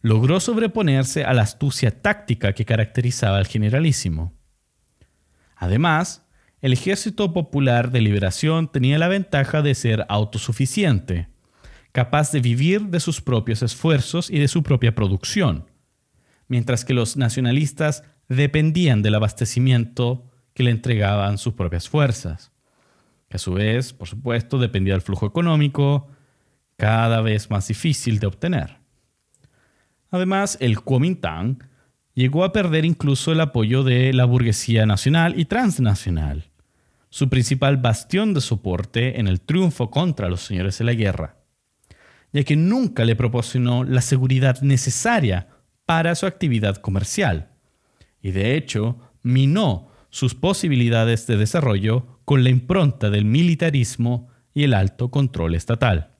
logró 0.07 0.39
sobreponerse 0.39 1.25
a 1.25 1.33
la 1.33 1.41
astucia 1.41 2.01
táctica 2.01 2.53
que 2.53 2.63
caracterizaba 2.63 3.39
al 3.39 3.45
generalísimo. 3.45 4.33
Además, 5.57 6.25
el 6.61 6.71
Ejército 6.71 7.33
Popular 7.33 7.91
de 7.91 7.99
Liberación 7.99 8.71
tenía 8.71 8.97
la 8.99 9.09
ventaja 9.09 9.61
de 9.61 9.75
ser 9.75 10.05
autosuficiente, 10.07 11.27
capaz 11.91 12.31
de 12.31 12.39
vivir 12.39 12.83
de 12.83 13.01
sus 13.01 13.19
propios 13.19 13.61
esfuerzos 13.61 14.29
y 14.29 14.39
de 14.39 14.47
su 14.47 14.63
propia 14.63 14.95
producción, 14.95 15.69
mientras 16.47 16.85
que 16.85 16.93
los 16.93 17.17
nacionalistas 17.17 18.03
dependían 18.29 19.01
del 19.01 19.15
abastecimiento 19.15 20.31
que 20.53 20.63
le 20.63 20.71
entregaban 20.71 21.37
sus 21.37 21.53
propias 21.53 21.89
fuerzas, 21.89 22.53
que 23.27 23.35
a 23.35 23.39
su 23.39 23.53
vez, 23.53 23.91
por 23.91 24.07
supuesto, 24.07 24.57
dependía 24.57 24.93
del 24.93 25.01
flujo 25.01 25.25
económico, 25.25 26.07
cada 26.77 27.19
vez 27.19 27.49
más 27.49 27.67
difícil 27.67 28.19
de 28.19 28.27
obtener. 28.27 28.76
Además, 30.11 30.57
el 30.61 30.79
Kuomintang 30.81 31.59
llegó 32.13 32.43
a 32.43 32.51
perder 32.51 32.85
incluso 32.85 33.31
el 33.31 33.41
apoyo 33.41 33.83
de 33.83 34.13
la 34.13 34.25
burguesía 34.25 34.85
nacional 34.85 35.39
y 35.39 35.45
transnacional, 35.45 36.49
su 37.09 37.29
principal 37.29 37.77
bastión 37.77 38.33
de 38.33 38.41
soporte 38.41 39.19
en 39.19 39.27
el 39.27 39.41
triunfo 39.41 39.91
contra 39.91 40.29
los 40.29 40.41
señores 40.41 40.77
de 40.79 40.85
la 40.85 40.93
guerra, 40.93 41.37
ya 42.33 42.43
que 42.43 42.55
nunca 42.55 43.05
le 43.05 43.15
proporcionó 43.15 43.83
la 43.83 44.01
seguridad 44.01 44.61
necesaria 44.61 45.47
para 45.85 46.15
su 46.15 46.25
actividad 46.25 46.77
comercial, 46.77 47.51
y 48.21 48.31
de 48.31 48.55
hecho 48.55 48.99
minó 49.21 49.91
sus 50.09 50.35
posibilidades 50.35 51.27
de 51.27 51.37
desarrollo 51.37 52.19
con 52.25 52.43
la 52.43 52.49
impronta 52.49 53.09
del 53.09 53.25
militarismo 53.25 54.29
y 54.53 54.63
el 54.63 54.73
alto 54.73 55.11
control 55.11 55.53
estatal. 55.53 56.15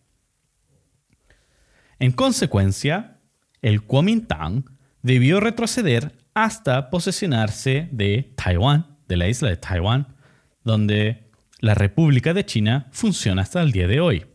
En 2.00 2.12
consecuencia, 2.12 3.17
el 3.62 3.84
Kuomintang 3.84 4.66
debió 5.02 5.40
retroceder 5.40 6.14
hasta 6.34 6.90
posesionarse 6.90 7.90
de 7.92 8.34
Taiwán, 8.36 8.98
de 9.08 9.18
la 9.18 9.28
isla 9.28 9.50
de 9.50 9.58
Taiwán, 9.58 10.16
donde 10.64 11.32
la 11.60 11.74
República 11.74 12.34
de 12.34 12.46
China 12.46 12.88
funciona 12.92 13.42
hasta 13.42 13.62
el 13.62 13.72
día 13.72 13.88
de 13.88 14.00
hoy. 14.00 14.26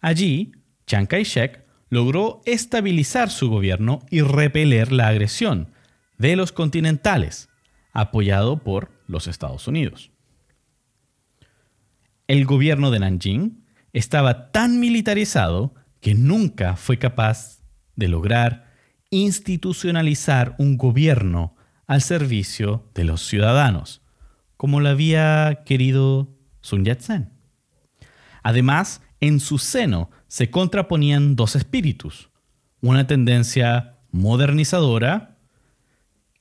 Allí, 0.00 0.52
Chiang 0.86 1.06
Kai-shek 1.06 1.64
logró 1.88 2.42
estabilizar 2.44 3.30
su 3.30 3.48
gobierno 3.48 4.00
y 4.10 4.22
repeler 4.22 4.92
la 4.92 5.08
agresión 5.08 5.72
de 6.18 6.36
los 6.36 6.52
continentales, 6.52 7.48
apoyado 7.92 8.58
por 8.58 8.90
los 9.06 9.26
Estados 9.26 9.68
Unidos. 9.68 10.10
El 12.26 12.44
gobierno 12.44 12.90
de 12.90 12.98
Nanjing 12.98 13.64
estaba 13.92 14.50
tan 14.50 14.80
militarizado 14.80 15.74
que 16.00 16.14
nunca 16.14 16.76
fue 16.76 16.98
capaz 16.98 17.55
de 17.96 18.08
lograr 18.08 18.72
institucionalizar 19.10 20.54
un 20.58 20.76
gobierno 20.76 21.56
al 21.86 22.02
servicio 22.02 22.90
de 22.94 23.04
los 23.04 23.26
ciudadanos, 23.26 24.02
como 24.56 24.80
lo 24.80 24.88
había 24.88 25.62
querido 25.64 26.28
Sun 26.60 26.84
Yat-sen. 26.84 27.30
Además, 28.42 29.02
en 29.20 29.40
su 29.40 29.58
seno 29.58 30.10
se 30.28 30.50
contraponían 30.50 31.36
dos 31.36 31.56
espíritus, 31.56 32.30
una 32.80 33.06
tendencia 33.06 33.92
modernizadora 34.10 35.38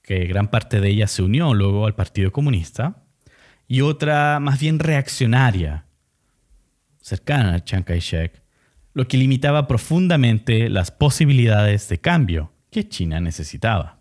que 0.01 0.25
gran 0.25 0.49
parte 0.49 0.79
de 0.81 0.89
ella 0.89 1.07
se 1.07 1.23
unió 1.23 1.53
luego 1.53 1.87
al 1.87 1.95
Partido 1.95 2.31
Comunista, 2.31 3.03
y 3.67 3.81
otra 3.81 4.39
más 4.39 4.59
bien 4.59 4.77
reaccionaria, 4.77 5.87
cercana 7.01 7.55
a 7.55 7.63
Chiang 7.63 7.83
Kai-shek, 7.83 8.44
lo 8.95 9.07
que 9.07 9.17
limitaba 9.17 9.67
profundamente 9.67 10.69
las 10.69 10.89
posibilidades 10.89 11.87
de 11.89 11.99
cambio 11.99 12.53
que 12.71 12.87
China 12.87 13.19
necesitaba. 13.19 13.99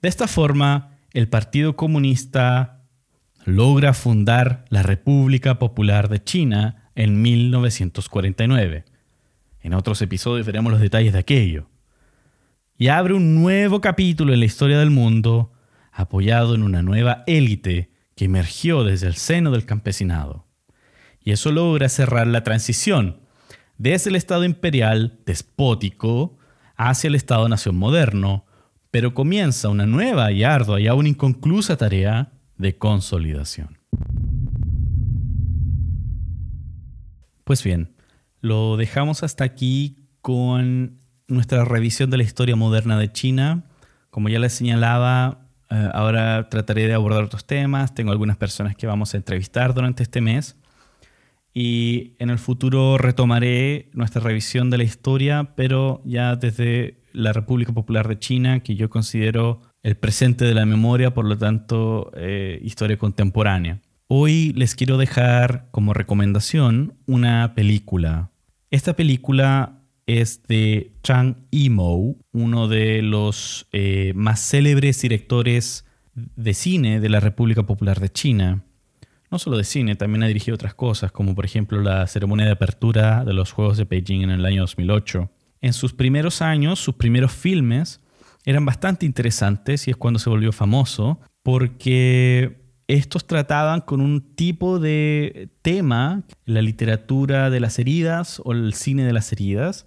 De 0.00 0.08
esta 0.08 0.26
forma, 0.26 0.96
el 1.12 1.28
Partido 1.28 1.76
Comunista 1.76 2.86
logra 3.44 3.92
fundar 3.92 4.64
la 4.70 4.82
República 4.82 5.58
Popular 5.58 6.08
de 6.08 6.24
China 6.24 6.90
en 6.94 7.20
1949. 7.20 8.86
En 9.60 9.74
otros 9.74 10.00
episodios 10.00 10.46
veremos 10.46 10.72
los 10.72 10.80
detalles 10.80 11.12
de 11.12 11.18
aquello 11.18 11.68
y 12.78 12.88
abre 12.88 13.12
un 13.12 13.34
nuevo 13.34 13.82
capítulo 13.82 14.32
en 14.32 14.40
la 14.40 14.46
historia 14.46 14.78
del 14.78 14.90
mundo 14.90 15.52
apoyado 15.92 16.54
en 16.54 16.62
una 16.62 16.80
nueva 16.82 17.24
élite 17.26 17.92
que 18.16 18.24
emergió 18.24 18.84
desde 18.84 19.06
el 19.06 19.16
seno 19.16 19.50
del 19.50 19.66
campesinado. 19.66 20.46
Y 21.24 21.32
eso 21.32 21.52
logra 21.52 21.88
cerrar 21.88 22.26
la 22.26 22.42
transición 22.42 23.20
desde 23.78 24.10
el 24.10 24.16
Estado 24.16 24.44
imperial 24.44 25.18
despótico 25.26 26.38
hacia 26.76 27.08
el 27.08 27.14
Estado-nación 27.14 27.76
moderno, 27.76 28.44
pero 28.90 29.14
comienza 29.14 29.68
una 29.68 29.86
nueva 29.86 30.32
y 30.32 30.44
ardua 30.44 30.80
y 30.80 30.86
aún 30.86 31.06
inconclusa 31.06 31.76
tarea 31.76 32.32
de 32.58 32.76
consolidación. 32.76 33.78
Pues 37.44 37.64
bien, 37.64 37.92
lo 38.40 38.76
dejamos 38.76 39.22
hasta 39.22 39.44
aquí 39.44 40.08
con 40.20 41.00
nuestra 41.26 41.64
revisión 41.64 42.10
de 42.10 42.18
la 42.18 42.22
historia 42.22 42.56
moderna 42.56 42.98
de 42.98 43.10
China. 43.10 43.64
Como 44.10 44.28
ya 44.28 44.38
les 44.38 44.52
señalaba, 44.52 45.48
eh, 45.70 45.88
ahora 45.92 46.48
trataré 46.48 46.86
de 46.86 46.94
abordar 46.94 47.24
otros 47.24 47.44
temas. 47.46 47.94
Tengo 47.94 48.12
algunas 48.12 48.36
personas 48.36 48.76
que 48.76 48.86
vamos 48.86 49.14
a 49.14 49.16
entrevistar 49.16 49.74
durante 49.74 50.02
este 50.02 50.20
mes. 50.20 50.56
Y 51.54 52.14
en 52.18 52.30
el 52.30 52.38
futuro 52.38 52.96
retomaré 52.96 53.90
nuestra 53.92 54.22
revisión 54.22 54.70
de 54.70 54.78
la 54.78 54.84
historia, 54.84 55.52
pero 55.54 56.02
ya 56.04 56.36
desde 56.36 57.02
la 57.12 57.32
República 57.32 57.72
Popular 57.72 58.08
de 58.08 58.18
China, 58.18 58.60
que 58.60 58.74
yo 58.74 58.88
considero 58.88 59.60
el 59.82 59.96
presente 59.96 60.44
de 60.44 60.54
la 60.54 60.64
memoria, 60.64 61.12
por 61.12 61.26
lo 61.26 61.36
tanto, 61.36 62.10
eh, 62.16 62.58
historia 62.62 62.96
contemporánea. 62.96 63.80
Hoy 64.08 64.52
les 64.54 64.74
quiero 64.74 64.96
dejar 64.96 65.68
como 65.70 65.94
recomendación 65.94 66.94
una 67.06 67.54
película. 67.54 68.30
Esta 68.70 68.94
película 68.94 69.82
es 70.06 70.42
de 70.44 70.92
Chang 71.02 71.36
Yimou, 71.50 72.18
uno 72.32 72.68
de 72.68 73.02
los 73.02 73.68
eh, 73.72 74.12
más 74.14 74.40
célebres 74.40 75.00
directores 75.02 75.84
de 76.14 76.54
cine 76.54 77.00
de 77.00 77.08
la 77.08 77.20
República 77.20 77.64
Popular 77.64 78.00
de 78.00 78.10
China. 78.10 78.64
No 79.32 79.38
solo 79.38 79.56
de 79.56 79.64
cine, 79.64 79.96
también 79.96 80.22
ha 80.22 80.26
dirigido 80.26 80.56
otras 80.56 80.74
cosas, 80.74 81.10
como 81.10 81.34
por 81.34 81.46
ejemplo 81.46 81.80
la 81.80 82.06
ceremonia 82.06 82.44
de 82.44 82.52
apertura 82.52 83.24
de 83.24 83.32
los 83.32 83.50
Juegos 83.50 83.78
de 83.78 83.84
Beijing 83.84 84.20
en 84.20 84.30
el 84.30 84.44
año 84.44 84.60
2008. 84.60 85.30
En 85.62 85.72
sus 85.72 85.94
primeros 85.94 86.42
años, 86.42 86.80
sus 86.80 86.96
primeros 86.96 87.32
filmes 87.32 88.02
eran 88.44 88.66
bastante 88.66 89.06
interesantes 89.06 89.88
y 89.88 89.90
es 89.90 89.96
cuando 89.96 90.18
se 90.18 90.28
volvió 90.28 90.52
famoso, 90.52 91.18
porque 91.42 92.60
estos 92.88 93.26
trataban 93.26 93.80
con 93.80 94.02
un 94.02 94.34
tipo 94.34 94.78
de 94.78 95.48
tema, 95.62 96.24
la 96.44 96.60
literatura 96.60 97.48
de 97.48 97.60
las 97.60 97.78
heridas 97.78 98.42
o 98.44 98.52
el 98.52 98.74
cine 98.74 99.02
de 99.02 99.14
las 99.14 99.32
heridas, 99.32 99.86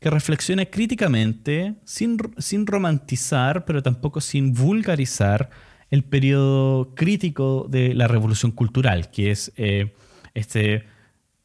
que 0.00 0.08
reflexiona 0.08 0.64
críticamente, 0.64 1.74
sin, 1.84 2.16
sin 2.38 2.66
romantizar, 2.66 3.66
pero 3.66 3.82
tampoco 3.82 4.22
sin 4.22 4.54
vulgarizar 4.54 5.50
el 5.90 6.04
periodo 6.04 6.94
crítico 6.94 7.66
de 7.68 7.94
la 7.94 8.08
revolución 8.08 8.50
cultural, 8.50 9.10
que 9.10 9.30
es 9.30 9.52
eh, 9.56 9.94
este, 10.34 10.84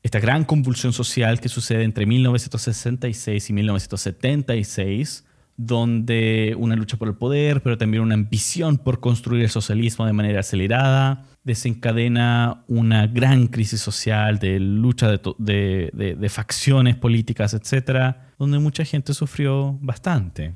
esta 0.03 0.19
gran 0.19 0.45
convulsión 0.45 0.93
social 0.93 1.39
que 1.39 1.49
sucede 1.49 1.83
entre 1.83 2.05
1966 2.05 3.49
y 3.49 3.53
1976, 3.53 5.25
donde 5.57 6.55
una 6.57 6.75
lucha 6.75 6.97
por 6.97 7.07
el 7.07 7.15
poder, 7.15 7.61
pero 7.61 7.77
también 7.77 8.01
una 8.01 8.15
ambición 8.15 8.77
por 8.77 8.99
construir 8.99 9.43
el 9.43 9.49
socialismo 9.49 10.05
de 10.05 10.13
manera 10.13 10.39
acelerada, 10.39 11.25
desencadena 11.43 12.63
una 12.67 13.07
gran 13.07 13.47
crisis 13.47 13.81
social 13.81 14.39
de 14.39 14.59
lucha 14.59 15.09
de, 15.09 15.91
de, 15.93 16.29
facciones 16.29 16.95
políticas, 16.95 17.53
etc., 17.53 18.15
donde 18.39 18.59
mucha 18.59 18.85
gente 18.85 19.13
sufrió 19.13 19.77
bastante. 19.81 20.55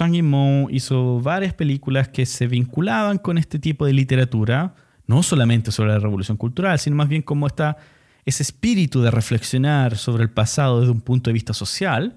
Chang 0.00 0.14
Yimou 0.14 0.70
hizo 0.70 1.20
varias 1.20 1.52
películas 1.52 2.08
que 2.08 2.24
se 2.24 2.46
vinculaban 2.46 3.18
con 3.18 3.36
este 3.36 3.58
tipo 3.58 3.84
de 3.84 3.92
literatura, 3.92 4.74
no 5.06 5.22
solamente 5.22 5.70
sobre 5.72 5.90
la 5.90 5.98
revolución 5.98 6.38
cultural, 6.38 6.78
sino 6.78 6.96
más 6.96 7.06
bien 7.06 7.20
como 7.20 7.46
está 7.46 7.76
ese 8.24 8.42
espíritu 8.42 9.02
de 9.02 9.10
reflexionar 9.10 9.98
sobre 9.98 10.22
el 10.22 10.30
pasado 10.30 10.80
desde 10.80 10.92
un 10.92 11.02
punto 11.02 11.28
de 11.28 11.34
vista 11.34 11.52
social, 11.52 12.16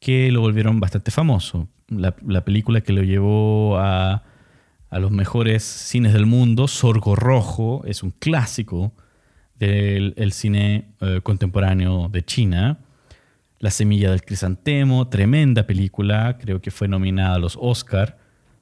que 0.00 0.30
lo 0.30 0.42
volvieron 0.42 0.80
bastante 0.80 1.10
famoso. 1.10 1.66
La, 1.88 2.44
película 2.44 2.82
que 2.82 2.92
lo 2.92 3.02
llevó 3.02 3.78
a, 3.78 4.24
los 4.90 5.10
mejores 5.10 5.62
cines 5.62 6.12
del 6.12 6.26
mundo, 6.26 6.68
Sorgo 6.68 7.16
Rojo, 7.16 7.84
es 7.86 8.02
un 8.02 8.10
clásico 8.10 8.92
del 9.58 10.32
cine 10.32 10.88
eh, 11.00 11.20
contemporáneo 11.22 12.10
de 12.10 12.22
China. 12.22 12.80
La 13.62 13.70
semilla 13.70 14.10
del 14.10 14.22
crisantemo, 14.22 15.06
tremenda 15.06 15.68
película, 15.68 16.36
creo 16.36 16.60
que 16.60 16.72
fue 16.72 16.88
nominada 16.88 17.36
a 17.36 17.38
los 17.38 17.56
Oscar 17.60 18.18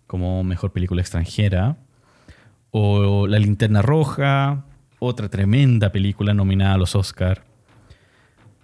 como 0.06 0.44
mejor 0.44 0.74
película 0.74 1.00
extranjera. 1.00 1.78
O 2.70 3.26
La 3.26 3.38
linterna 3.38 3.80
roja, 3.80 4.66
otra 4.98 5.30
tremenda 5.30 5.90
película 5.90 6.34
nominada 6.34 6.74
a 6.74 6.76
los 6.76 6.94
Oscar. 6.94 7.44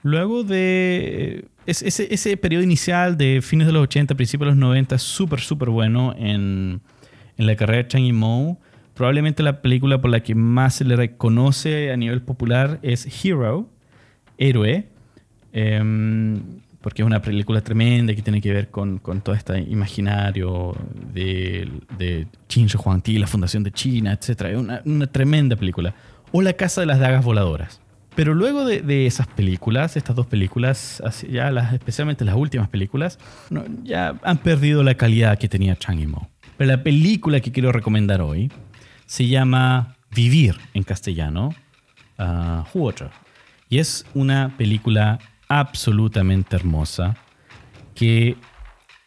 Luego 0.03 0.45
de 0.45 1.49
ese, 1.65 2.13
ese, 2.13 2.37
periodo 2.37 2.63
inicial 2.63 3.17
de 3.17 3.41
fines 3.41 3.67
de 3.67 3.73
los 3.73 3.85
80, 3.85 4.15
principios 4.15 4.49
de 4.49 4.51
los 4.51 4.59
90 4.59 4.97
es 4.97 5.03
súper, 5.03 5.41
súper 5.41 5.71
bueno 5.71 6.15
en, 6.19 6.83
en, 7.39 7.47
la 7.47 7.57
carrera 7.57 7.85
de 7.85 7.89
Chang 7.89 8.05
Yimou. 8.05 8.59
Probablemente 8.93 9.43
la 9.43 9.63
película 9.63 10.03
por 10.03 10.11
la 10.11 10.21
que 10.21 10.35
más 10.35 10.75
se 10.75 10.85
le 10.85 10.97
reconoce 10.97 11.91
a 11.93 11.97
nivel 11.97 12.21
popular 12.21 12.79
es 12.83 13.25
Hero, 13.25 13.71
Héroe, 14.37 14.91
em, 15.57 16.61
porque 16.81 17.03
es 17.03 17.07
una 17.07 17.21
película 17.21 17.61
tremenda 17.61 18.15
que 18.15 18.23
tiene 18.23 18.41
que 18.41 18.53
ver 18.53 18.69
con, 18.69 18.99
con 18.99 19.21
todo 19.21 19.35
este 19.35 19.59
imaginario 19.59 20.77
de, 21.13 21.69
de 21.99 22.27
Qin 22.47 22.67
Shi 22.67 22.79
Huangdi, 22.79 23.19
la 23.19 23.27
fundación 23.27 23.63
de 23.63 23.73
China, 23.73 24.13
etc. 24.13 24.43
Es 24.43 24.57
una, 24.57 24.83
una 24.85 25.07
tremenda 25.07 25.57
película. 25.57 25.95
O 26.33 26.43
La 26.43 26.53
Casa 26.53 26.81
de 26.83 26.87
las 26.87 26.99
Dagas 26.99 27.25
Voladoras 27.25 27.81
pero 28.17 28.33
luego 28.33 28.65
de, 28.65 29.07
esas 29.07 29.27
películas, 29.27 29.95
estas 29.95 30.17
dos 30.17 30.27
películas, 30.27 31.03
ya 31.31 31.51
las, 31.51 31.75
especialmente 31.75 32.25
las 32.25 32.35
últimas 32.35 32.67
películas, 32.71 33.19
ya 33.85 34.19
han 34.23 34.39
perdido 34.39 34.83
la 34.83 34.95
calidad 34.95 35.39
que 35.39 35.51
tenía 35.51 35.77
Chang 35.77 35.99
Yimou. 35.99 36.27
Pero 36.57 36.69
la 36.69 36.83
película 36.83 37.41
que 37.41 37.53
quiero 37.53 37.73
recomendar 37.73 38.23
hoy 38.23 38.51
se 39.05 39.29
llama 39.29 39.97
Vivir 40.11 40.57
en 40.73 40.83
castellano, 40.83 41.55
uh, 42.19 42.91
Y 43.69 43.79
es 43.79 44.07
una 44.15 44.57
película 44.57 45.19
absolutamente 45.49 46.57
hermosa 46.57 47.17
que 47.95 48.37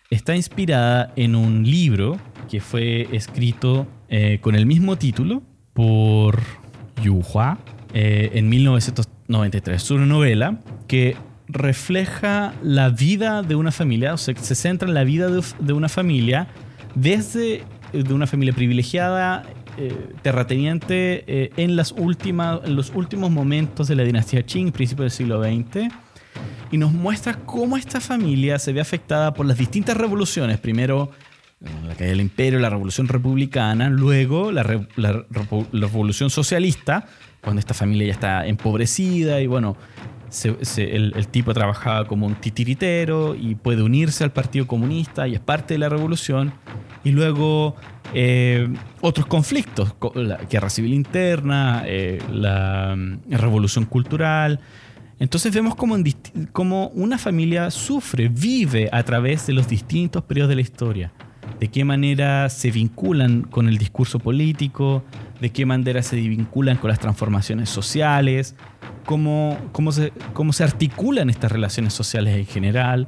está 0.09 0.35
inspirada 0.35 1.13
en 1.15 1.35
un 1.35 1.63
libro 1.63 2.19
que 2.49 2.61
fue 2.61 3.07
escrito 3.15 3.87
eh, 4.09 4.39
con 4.41 4.55
el 4.55 4.65
mismo 4.65 4.97
título 4.97 5.43
por 5.73 6.39
Yu 7.01 7.21
Hua 7.21 7.57
eh, 7.93 8.31
en 8.33 8.49
1993. 8.49 9.81
Es 9.81 9.91
una 9.91 10.05
novela 10.05 10.59
que 10.87 11.15
refleja 11.47 12.53
la 12.63 12.89
vida 12.89 13.41
de 13.41 13.55
una 13.55 13.71
familia, 13.71 14.13
o 14.13 14.17
sea, 14.17 14.35
se 14.35 14.55
centra 14.55 14.87
en 14.87 14.93
la 14.93 15.03
vida 15.03 15.29
de, 15.29 15.73
una 15.73 15.89
familia 15.89 16.47
desde 16.93 17.63
eh, 17.93 18.03
de 18.03 18.13
una 18.13 18.27
familia 18.27 18.53
privilegiada, 18.53 19.43
eh, 19.77 19.93
terrateniente, 20.21 21.51
en, 21.61 21.75
las 21.75 21.93
últimas, 21.93 22.59
en 22.65 22.75
los 22.75 22.91
últimos 22.93 23.31
momentos 23.31 23.87
de 23.87 23.95
la 23.95 24.03
dinastía 24.03 24.43
Qing, 24.43 24.71
principio 24.71 25.03
del 25.03 25.11
siglo 25.11 25.41
XX, 25.41 25.91
y 26.71 26.77
nos 26.77 26.91
muestra 26.91 27.35
cómo 27.45 27.77
esta 27.77 27.99
familia 27.99 28.59
se 28.59 28.73
ve 28.73 28.81
afectada 28.81 29.33
por 29.33 29.45
las 29.45 29.57
distintas 29.57 29.97
revoluciones. 29.97 30.59
Primero, 30.59 31.11
la 31.87 31.95
caída 31.95 32.11
del 32.11 32.21
imperio, 32.21 32.59
la 32.59 32.69
revolución 32.69 33.07
republicana, 33.07 33.89
luego 33.89 34.51
la 34.51 34.63
revolución 34.63 36.29
socialista, 36.29 37.07
cuando 37.41 37.59
esta 37.59 37.73
familia 37.73 38.07
ya 38.07 38.13
está 38.13 38.45
empobrecida 38.45 39.41
y 39.41 39.47
bueno, 39.47 39.77
el, 40.77 41.27
tipo 41.27 41.53
trabajaba 41.53 42.05
como 42.05 42.27
un 42.27 42.35
titiritero 42.35 43.35
y 43.35 43.55
puede 43.55 43.81
unirse 43.81 44.23
al 44.23 44.31
Partido 44.31 44.67
Comunista 44.67 45.27
y 45.27 45.35
es 45.35 45.39
parte 45.39 45.73
de 45.73 45.79
la 45.79 45.89
revolución. 45.89 46.53
Y 47.03 47.11
luego 47.11 47.75
eh, 48.13 48.67
otros 49.01 49.25
conflictos, 49.25 49.95
la 50.15 50.37
guerra 50.49 50.69
civil 50.69 50.93
interna, 50.93 51.83
eh, 51.85 52.21
la 52.31 52.95
mm, 52.95 53.31
revolución 53.31 53.85
cultural. 53.85 54.59
Entonces 55.19 55.53
vemos 55.53 55.75
como, 55.75 55.97
como 56.53 56.87
una 56.89 57.17
familia 57.17 57.69
sufre, 57.71 58.29
vive 58.29 58.89
a 58.91 59.03
través 59.03 59.47
de 59.47 59.53
los 59.53 59.67
distintos 59.67 60.23
periodos 60.23 60.49
de 60.49 60.55
la 60.55 60.61
historia. 60.61 61.11
De 61.59 61.67
qué 61.67 61.83
manera 61.83 62.49
se 62.49 62.71
vinculan 62.71 63.41
con 63.41 63.67
el 63.67 63.77
discurso 63.77 64.19
político, 64.19 65.03
de 65.41 65.49
qué 65.49 65.65
manera 65.65 66.01
se 66.03 66.15
vinculan 66.15 66.77
con 66.77 66.89
las 66.89 66.99
transformaciones 66.99 67.69
sociales, 67.69 68.55
cómo, 69.05 69.57
cómo, 69.73 69.91
se, 69.91 70.13
cómo 70.33 70.53
se 70.53 70.63
articulan 70.63 71.29
estas 71.29 71.51
relaciones 71.51 71.93
sociales 71.93 72.37
en 72.37 72.45
general, 72.45 73.07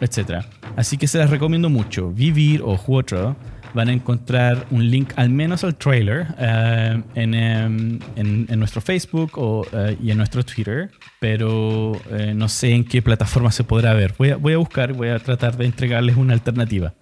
etc. 0.00 0.44
Así 0.76 0.96
que 0.96 1.06
se 1.06 1.18
las 1.18 1.30
recomiendo 1.30 1.70
mucho. 1.70 2.10
Vivir 2.10 2.62
o 2.62 2.74
Huotro 2.74 3.36
van 3.76 3.88
a 3.88 3.92
encontrar 3.92 4.66
un 4.70 4.90
link 4.90 5.12
al 5.16 5.28
menos 5.28 5.62
al 5.62 5.76
trailer 5.76 6.26
eh, 6.38 7.02
em, 7.14 7.98
en, 8.16 8.58
nuestro 8.58 8.80
Facebook 8.80 9.32
o, 9.36 9.66
eh, 9.70 9.96
y 10.02 10.10
en 10.10 10.16
nuestro 10.16 10.42
Twitter, 10.42 10.90
pero 11.20 11.92
eh, 12.10 12.32
no 12.34 12.48
sé 12.48 12.72
en 12.72 12.84
qué 12.84 13.02
plataforma 13.02 13.52
se 13.52 13.64
podrá 13.64 13.92
ver. 13.92 14.14
Voy 14.18 14.30
a, 14.30 14.36
voy 14.36 14.54
a 14.54 14.56
buscar, 14.56 14.94
voy 14.94 15.08
a 15.08 15.18
tratar 15.18 15.56
de 15.58 15.66
entregarles 15.66 16.16
una 16.16 16.32
alternativa. 16.32 16.94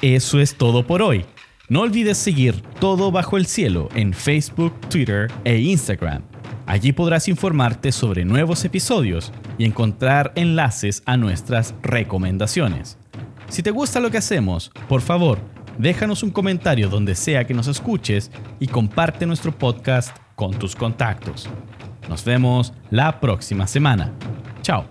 Eso 0.00 0.40
es 0.40 0.56
todo 0.56 0.86
por 0.86 1.02
hoy. 1.02 1.26
No 1.68 1.82
olvides 1.82 2.18
seguir 2.18 2.60
Todo 2.80 3.10
Bajo 3.10 3.36
el 3.36 3.46
Cielo 3.46 3.88
en 3.94 4.14
Facebook, 4.14 4.78
Twitter 4.88 5.30
e 5.44 5.58
Instagram. 5.58 6.22
Allí 6.66 6.92
podrás 6.92 7.28
informarte 7.28 7.92
sobre 7.92 8.24
nuevos 8.24 8.64
episodios 8.64 9.30
y 9.58 9.64
encontrar 9.64 10.32
enlaces 10.34 11.02
a 11.06 11.16
nuestras 11.16 11.74
recomendaciones. 11.82 12.98
Si 13.48 13.62
te 13.62 13.70
gusta 13.70 14.00
lo 14.00 14.10
que 14.10 14.18
hacemos, 14.18 14.70
por 14.88 15.00
favor, 15.00 15.38
déjanos 15.78 16.22
un 16.22 16.30
comentario 16.30 16.88
donde 16.88 17.14
sea 17.14 17.46
que 17.46 17.54
nos 17.54 17.68
escuches 17.68 18.30
y 18.60 18.66
comparte 18.66 19.26
nuestro 19.26 19.56
podcast 19.56 20.16
con 20.34 20.52
tus 20.58 20.74
contactos. 20.74 21.48
Nos 22.08 22.24
vemos 22.24 22.72
la 22.90 23.20
próxima 23.20 23.66
semana. 23.66 24.12
Chao. 24.62 24.84